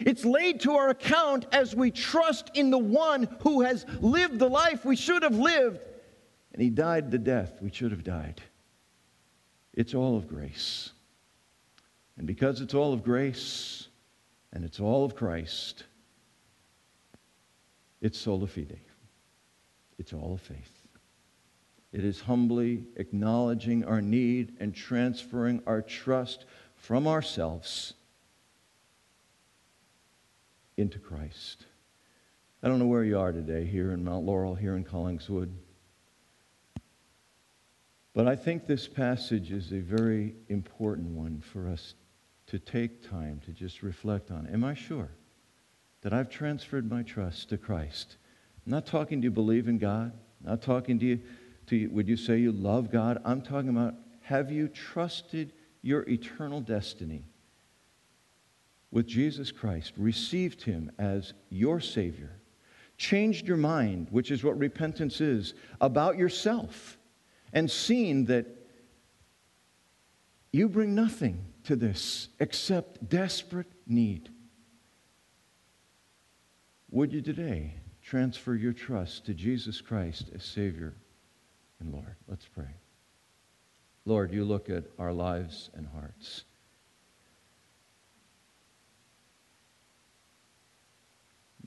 It's 0.00 0.24
laid 0.24 0.60
to 0.62 0.72
our 0.72 0.88
account 0.88 1.46
as 1.52 1.76
we 1.76 1.92
trust 1.92 2.50
in 2.54 2.70
the 2.70 2.78
one 2.78 3.28
who 3.42 3.62
has 3.62 3.86
lived 4.00 4.40
the 4.40 4.48
life 4.48 4.84
we 4.84 4.96
should 4.96 5.22
have 5.22 5.36
lived, 5.36 5.80
and 6.52 6.60
he 6.60 6.70
died 6.70 7.12
the 7.12 7.18
death 7.18 7.62
we 7.62 7.70
should 7.70 7.92
have 7.92 8.02
died. 8.02 8.42
It's 9.74 9.94
all 9.94 10.16
of 10.16 10.28
grace. 10.28 10.90
And 12.16 12.26
because 12.26 12.60
it's 12.60 12.74
all 12.74 12.92
of 12.92 13.02
grace 13.02 13.88
and 14.52 14.64
it's 14.64 14.80
all 14.80 15.04
of 15.04 15.14
Christ, 15.14 15.84
it's 18.00 18.18
sola 18.18 18.46
fide. 18.46 18.80
It's 19.98 20.12
all 20.12 20.34
of 20.34 20.40
faith. 20.40 20.82
It 21.92 22.04
is 22.04 22.20
humbly 22.20 22.84
acknowledging 22.96 23.84
our 23.84 24.00
need 24.00 24.56
and 24.60 24.74
transferring 24.74 25.62
our 25.66 25.82
trust 25.82 26.46
from 26.74 27.06
ourselves 27.06 27.94
into 30.76 30.98
Christ. 30.98 31.66
I 32.62 32.68
don't 32.68 32.78
know 32.78 32.86
where 32.86 33.04
you 33.04 33.18
are 33.18 33.32
today, 33.32 33.64
here 33.64 33.92
in 33.92 34.04
Mount 34.04 34.24
Laurel, 34.24 34.54
here 34.54 34.74
in 34.74 34.84
Collingswood. 34.84 35.50
But 38.14 38.28
I 38.28 38.36
think 38.36 38.66
this 38.66 38.86
passage 38.86 39.52
is 39.52 39.72
a 39.72 39.80
very 39.80 40.34
important 40.48 41.08
one 41.08 41.40
for 41.40 41.68
us 41.68 41.94
to 42.46 42.58
take 42.58 43.08
time 43.08 43.40
to 43.46 43.52
just 43.52 43.82
reflect 43.82 44.30
on. 44.30 44.46
Am 44.48 44.64
I 44.64 44.74
sure 44.74 45.08
that 46.02 46.12
I've 46.12 46.28
transferred 46.28 46.90
my 46.90 47.02
trust 47.02 47.48
to 47.48 47.56
Christ? 47.56 48.16
I'm 48.66 48.72
not 48.72 48.86
talking 48.86 49.20
to 49.22 49.24
you 49.26 49.30
believe 49.30 49.66
in 49.66 49.78
God. 49.78 50.12
I'm 50.44 50.50
not 50.50 50.62
talking 50.62 50.98
to 50.98 51.06
you, 51.06 51.20
to 51.68 51.76
you, 51.76 51.90
would 51.90 52.08
you 52.08 52.16
say 52.16 52.38
you 52.38 52.52
love 52.52 52.90
God? 52.90 53.20
I'm 53.24 53.40
talking 53.40 53.70
about 53.70 53.94
have 54.20 54.52
you 54.52 54.68
trusted 54.68 55.54
your 55.80 56.02
eternal 56.08 56.60
destiny 56.60 57.24
with 58.90 59.06
Jesus 59.06 59.50
Christ, 59.50 59.94
received 59.96 60.62
him 60.62 60.92
as 60.98 61.32
your 61.48 61.80
Savior, 61.80 62.38
changed 62.98 63.48
your 63.48 63.56
mind, 63.56 64.08
which 64.10 64.30
is 64.30 64.44
what 64.44 64.58
repentance 64.58 65.20
is, 65.20 65.54
about 65.80 66.18
yourself 66.18 66.98
and 67.52 67.70
seen 67.70 68.26
that 68.26 68.46
you 70.52 70.68
bring 70.68 70.94
nothing 70.94 71.44
to 71.64 71.76
this 71.76 72.28
except 72.40 73.08
desperate 73.08 73.70
need. 73.86 74.28
Would 76.90 77.12
you 77.12 77.22
today 77.22 77.74
transfer 78.02 78.54
your 78.54 78.72
trust 78.72 79.26
to 79.26 79.34
Jesus 79.34 79.80
Christ 79.80 80.30
as 80.34 80.44
Savior 80.44 80.94
And 81.80 81.92
Lord, 81.92 82.14
let's 82.28 82.46
pray. 82.46 82.76
Lord, 84.04 84.32
you 84.32 84.44
look 84.44 84.70
at 84.70 84.84
our 84.98 85.12
lives 85.12 85.70
and 85.74 85.86
hearts. 85.86 86.44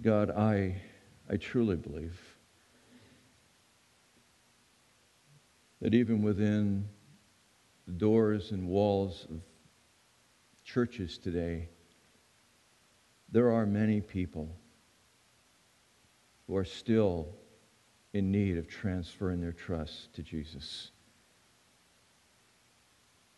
God, 0.01 0.29
I, 0.31 0.81
I 1.29 1.38
truly 1.38 1.75
believe 1.75 2.19
that 5.86 5.93
even 5.93 6.23
within 6.23 6.83
the 7.86 7.91
doors 7.91 8.49
and 8.49 8.67
walls 8.67 9.27
of 9.29 9.39
churches 10.63 11.19
today, 11.19 11.69
there 13.31 13.51
are 13.51 13.67
many 13.67 14.01
people 14.01 14.49
who 16.47 16.55
are 16.55 16.65
still 16.65 17.27
in 18.13 18.31
need 18.31 18.57
of 18.57 18.67
transferring 18.67 19.39
their 19.39 19.51
trust 19.51 20.11
to 20.15 20.23
Jesus. 20.23 20.89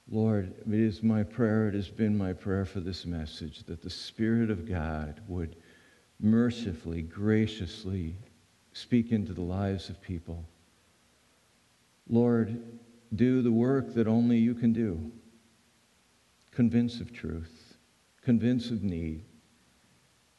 Lord, 0.09 0.53
it 0.71 0.79
is 0.79 1.03
my 1.03 1.23
prayer, 1.23 1.67
it 1.67 1.73
has 1.73 1.89
been 1.89 2.17
my 2.17 2.31
prayer 2.31 2.63
for 2.63 2.79
this 2.79 3.05
message 3.05 3.65
that 3.65 3.81
the 3.81 3.89
Spirit 3.89 4.49
of 4.49 4.65
God 4.65 5.19
would 5.27 5.57
mercifully, 6.21 7.01
graciously 7.01 8.15
speak 8.71 9.11
into 9.11 9.33
the 9.33 9.41
lives 9.41 9.89
of 9.89 9.99
people. 9.99 10.45
Lord, 12.09 12.61
do 13.15 13.41
the 13.41 13.51
work 13.51 13.93
that 13.93 14.07
only 14.07 14.37
you 14.37 14.53
can 14.53 14.73
do. 14.73 15.11
Convince 16.51 16.99
of 16.99 17.13
truth, 17.13 17.77
convince 18.21 18.71
of 18.71 18.83
need, 18.83 19.23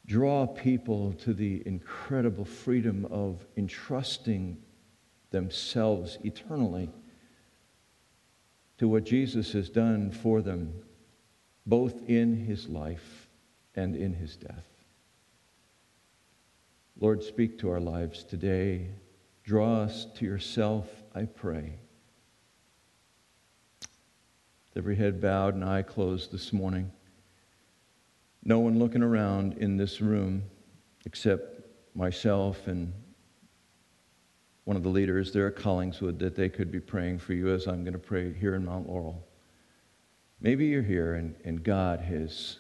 draw 0.07 0.47
people 0.47 1.13
to 1.13 1.33
the 1.33 1.63
incredible 1.67 2.45
freedom 2.45 3.07
of 3.11 3.47
entrusting 3.57 4.59
themselves 5.31 6.19
eternally 6.25 6.91
to 8.79 8.89
what 8.89 9.05
Jesus 9.05 9.53
has 9.53 9.69
done 9.69 10.11
for 10.11 10.41
them, 10.41 10.73
both 11.67 12.09
in 12.09 12.37
his 12.37 12.69
life 12.69 13.29
and 13.75 13.95
in 13.95 14.15
his 14.15 14.37
death. 14.37 14.65
Lord, 16.99 17.23
speak 17.23 17.59
to 17.59 17.71
our 17.71 17.81
lives 17.81 18.25
today. 18.25 18.89
Draw 19.45 19.83
us 19.83 20.07
to 20.17 20.25
yourself, 20.25 20.89
I 21.19 21.25
pray. 21.25 21.73
With 23.81 24.77
every 24.77 24.95
head 24.95 25.21
bowed 25.21 25.55
and 25.55 25.65
eye 25.65 25.83
closed 25.83 26.31
this 26.31 26.53
morning, 26.53 26.93
no 28.45 28.61
one 28.61 28.79
looking 28.79 29.03
around 29.03 29.55
in 29.55 29.77
this 29.77 30.01
room 30.01 30.45
except 31.07 31.67
myself 31.97 32.69
and 32.69 32.93
one 34.63 34.77
of 34.77 34.85
the 34.85 34.89
leaders 34.91 35.33
there 35.33 35.49
at 35.49 35.57
Collingswood 35.57 36.21
that 36.21 36.37
they 36.37 36.49
could 36.49 36.71
be 36.71 36.79
praying 36.79 37.19
for 37.19 37.33
you 37.33 37.53
as 37.53 37.67
I'm 37.67 37.83
going 37.83 37.95
to 37.95 37.99
pray 37.99 38.33
here 38.33 38.55
in 38.55 38.65
Mount 38.65 38.89
Laurel. 38.89 39.27
Maybe 40.41 40.67
you're 40.67 40.83
here 40.83 41.15
and, 41.15 41.35
and 41.45 41.65
God 41.65 41.99
has 41.99 42.59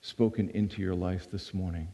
spoken 0.00 0.48
into 0.50 0.80
your 0.80 0.94
life 0.94 1.30
this 1.30 1.52
morning. 1.52 1.88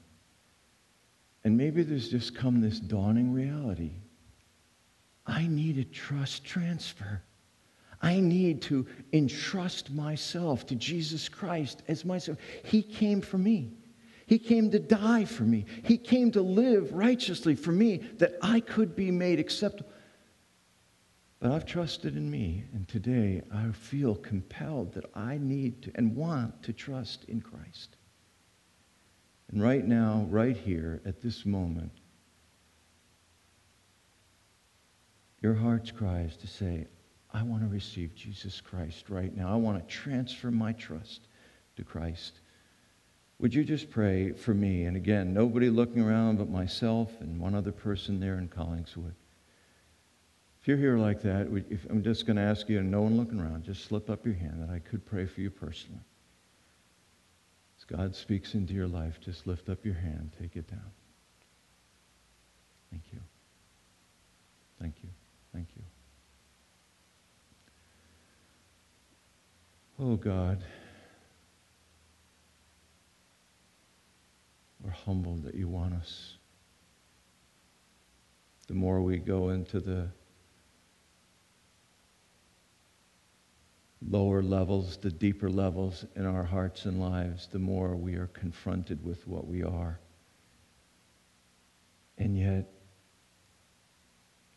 And 1.42 1.56
maybe 1.56 1.82
there's 1.82 2.10
just 2.10 2.36
come 2.36 2.60
this 2.60 2.78
dawning 2.78 3.32
reality. 3.32 3.90
I 5.26 5.46
need 5.46 5.78
a 5.78 5.84
trust 5.84 6.44
transfer. 6.44 7.22
I 8.02 8.20
need 8.20 8.62
to 8.62 8.86
entrust 9.12 9.90
myself 9.90 10.66
to 10.66 10.74
Jesus 10.74 11.28
Christ 11.28 11.82
as 11.88 12.04
myself. 12.04 12.38
He 12.64 12.82
came 12.82 13.20
for 13.20 13.38
me. 13.38 13.72
He 14.26 14.38
came 14.38 14.70
to 14.70 14.78
die 14.78 15.24
for 15.24 15.42
me. 15.42 15.66
He 15.84 15.98
came 15.98 16.30
to 16.32 16.40
live 16.40 16.92
righteously 16.92 17.56
for 17.56 17.72
me 17.72 17.98
that 18.18 18.38
I 18.40 18.60
could 18.60 18.94
be 18.94 19.10
made 19.10 19.40
acceptable. 19.40 19.90
But 21.40 21.52
I've 21.52 21.66
trusted 21.66 22.16
in 22.16 22.30
me, 22.30 22.64
and 22.72 22.86
today 22.86 23.42
I 23.52 23.72
feel 23.72 24.14
compelled 24.14 24.92
that 24.92 25.06
I 25.14 25.38
need 25.38 25.82
to 25.82 25.92
and 25.94 26.14
want 26.14 26.62
to 26.64 26.72
trust 26.72 27.24
in 27.24 27.40
Christ. 27.40 27.96
And 29.50 29.62
right 29.62 29.84
now, 29.84 30.26
right 30.28 30.56
here, 30.56 31.00
at 31.04 31.20
this 31.20 31.44
moment, 31.44 31.92
your 35.42 35.54
heart's 35.54 35.90
cry 35.90 36.20
is 36.20 36.36
to 36.38 36.46
say, 36.46 36.86
I 37.32 37.42
want 37.42 37.62
to 37.62 37.68
receive 37.68 38.14
Jesus 38.14 38.60
Christ 38.60 39.08
right 39.08 39.34
now. 39.34 39.52
I 39.52 39.56
want 39.56 39.78
to 39.78 39.94
transfer 39.94 40.50
my 40.50 40.72
trust 40.72 41.28
to 41.76 41.84
Christ. 41.84 42.40
Would 43.38 43.54
you 43.54 43.64
just 43.64 43.90
pray 43.90 44.32
for 44.32 44.52
me? 44.52 44.84
And 44.84 44.96
again, 44.96 45.32
nobody 45.32 45.70
looking 45.70 46.02
around 46.02 46.38
but 46.38 46.50
myself 46.50 47.10
and 47.20 47.40
one 47.40 47.54
other 47.54 47.72
person 47.72 48.20
there 48.20 48.36
in 48.36 48.48
Collingswood. 48.48 49.14
If 50.60 50.68
you're 50.68 50.76
here 50.76 50.98
like 50.98 51.22
that, 51.22 51.46
I'm 51.88 52.02
just 52.02 52.26
going 52.26 52.36
to 52.36 52.42
ask 52.42 52.68
you, 52.68 52.80
and 52.80 52.90
no 52.90 53.00
one 53.00 53.16
looking 53.16 53.40
around, 53.40 53.64
just 53.64 53.86
slip 53.86 54.10
up 54.10 54.26
your 54.26 54.34
hand 54.34 54.62
that 54.62 54.68
I 54.68 54.78
could 54.78 55.06
pray 55.06 55.24
for 55.24 55.40
you 55.40 55.50
personally. 55.50 56.02
As 57.78 57.84
God 57.84 58.14
speaks 58.14 58.52
into 58.52 58.74
your 58.74 58.86
life, 58.86 59.18
just 59.22 59.46
lift 59.46 59.70
up 59.70 59.86
your 59.86 59.94
hand, 59.94 60.32
take 60.38 60.56
it 60.56 60.68
down. 60.68 60.90
Thank 62.90 63.04
you. 63.10 63.20
Thank 64.78 64.96
you. 65.02 65.08
Thank 65.52 65.68
you. 65.76 65.82
Oh, 69.98 70.16
God. 70.16 70.64
We're 74.82 74.90
humbled 74.90 75.42
that 75.44 75.54
you 75.54 75.68
want 75.68 75.94
us. 75.94 76.36
The 78.68 78.74
more 78.74 79.02
we 79.02 79.18
go 79.18 79.50
into 79.50 79.80
the 79.80 80.08
lower 84.08 84.42
levels, 84.42 84.96
the 84.96 85.10
deeper 85.10 85.50
levels 85.50 86.06
in 86.16 86.24
our 86.24 86.44
hearts 86.44 86.86
and 86.86 87.00
lives, 87.00 87.48
the 87.48 87.58
more 87.58 87.96
we 87.96 88.14
are 88.14 88.28
confronted 88.28 89.04
with 89.04 89.26
what 89.26 89.46
we 89.46 89.62
are. 89.62 89.98
And 92.16 92.38
yet, 92.38 92.70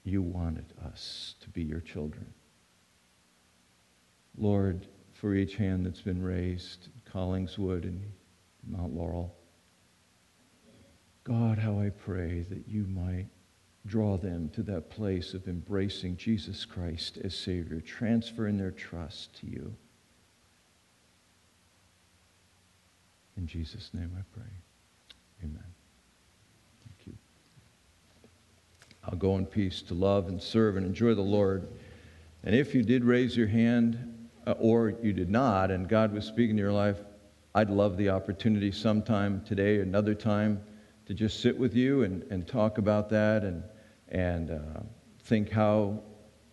you 0.04 0.22
wanted 0.22 0.74
us 0.86 1.36
to 1.42 1.50
be 1.50 1.64
your 1.64 1.80
children. 1.80 2.34
Lord, 4.38 4.88
for 5.14 5.34
each 5.34 5.56
hand 5.56 5.86
that's 5.86 6.02
been 6.02 6.22
raised, 6.22 6.90
Collingswood 7.12 7.84
and 7.84 8.02
Mount 8.68 8.94
Laurel, 8.94 9.34
God, 11.24 11.58
how 11.58 11.80
I 11.80 11.90
pray 11.90 12.46
that 12.50 12.68
you 12.68 12.86
might 12.86 13.28
draw 13.86 14.18
them 14.18 14.50
to 14.50 14.64
that 14.64 14.90
place 14.90 15.34
of 15.34 15.48
embracing 15.48 16.18
Jesus 16.18 16.66
Christ 16.66 17.18
as 17.24 17.36
Savior, 17.36 17.80
transferring 17.80 18.58
their 18.58 18.72
trust 18.72 19.34
to 19.40 19.48
you. 19.48 19.76
In 23.38 23.48
Jesus' 23.48 23.92
name 23.94 24.12
I 24.18 24.24
pray. 24.38 24.52
Amen. 25.44 25.64
Thank 26.86 27.08
you. 27.08 27.14
I'll 29.06 29.18
go 29.18 29.38
in 29.38 29.46
peace 29.46 29.82
to 29.84 29.94
love 29.94 30.28
and 30.28 30.42
serve 30.42 30.78
and 30.78 30.86
enjoy 30.86 31.14
the 31.14 31.22
Lord. 31.22 31.68
And 32.44 32.56
if 32.56 32.74
you 32.74 32.84
did 32.84 33.04
raise 33.04 33.36
your 33.36 33.48
hand, 33.48 34.30
uh, 34.46 34.56
or 34.60 34.94
you 35.02 35.14
did 35.14 35.30
not, 35.30 35.72
and 35.72 35.88
God 35.88 36.14
was 36.14 36.26
speaking 36.26 36.56
to 36.58 36.62
your 36.62 36.74
life, 36.74 36.98
I'd 37.56 37.70
love 37.70 37.98
the 37.98 38.10
opportunity 38.10 38.72
sometime 38.72 39.42
today, 39.46 39.80
another 39.80 40.16
time 40.16 40.62
to 41.06 41.14
just 41.14 41.42
sit 41.42 41.58
with 41.58 41.76
you 41.76 42.04
and, 42.04 42.24
and 42.32 42.48
talk 42.48 42.78
about 42.78 43.10
that 43.10 43.44
and, 43.44 43.64
and 44.10 44.52
uh, 44.52 44.82
think 45.24 45.50
how 45.50 46.02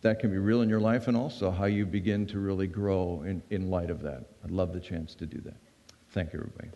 that 0.03 0.19
can 0.19 0.31
be 0.31 0.39
real 0.39 0.63
in 0.63 0.69
your 0.69 0.81
life 0.81 1.09
and 1.09 1.17
also 1.17 1.51
how 1.51 1.67
you 1.67 1.87
begin 1.87 2.27
to 2.27 2.39
really 2.39 2.67
grow 2.67 3.23
in, 3.27 3.43
in 3.51 3.71
light 3.71 3.91
of 3.91 4.03
that. 4.03 4.25
I'd 4.45 4.51
love 4.51 4.73
the 4.73 4.81
chance 4.81 5.15
to 5.17 5.27
do 5.27 5.41
that. 5.43 5.57
Thank 6.11 6.33
you, 6.33 6.41
everybody. 6.41 6.71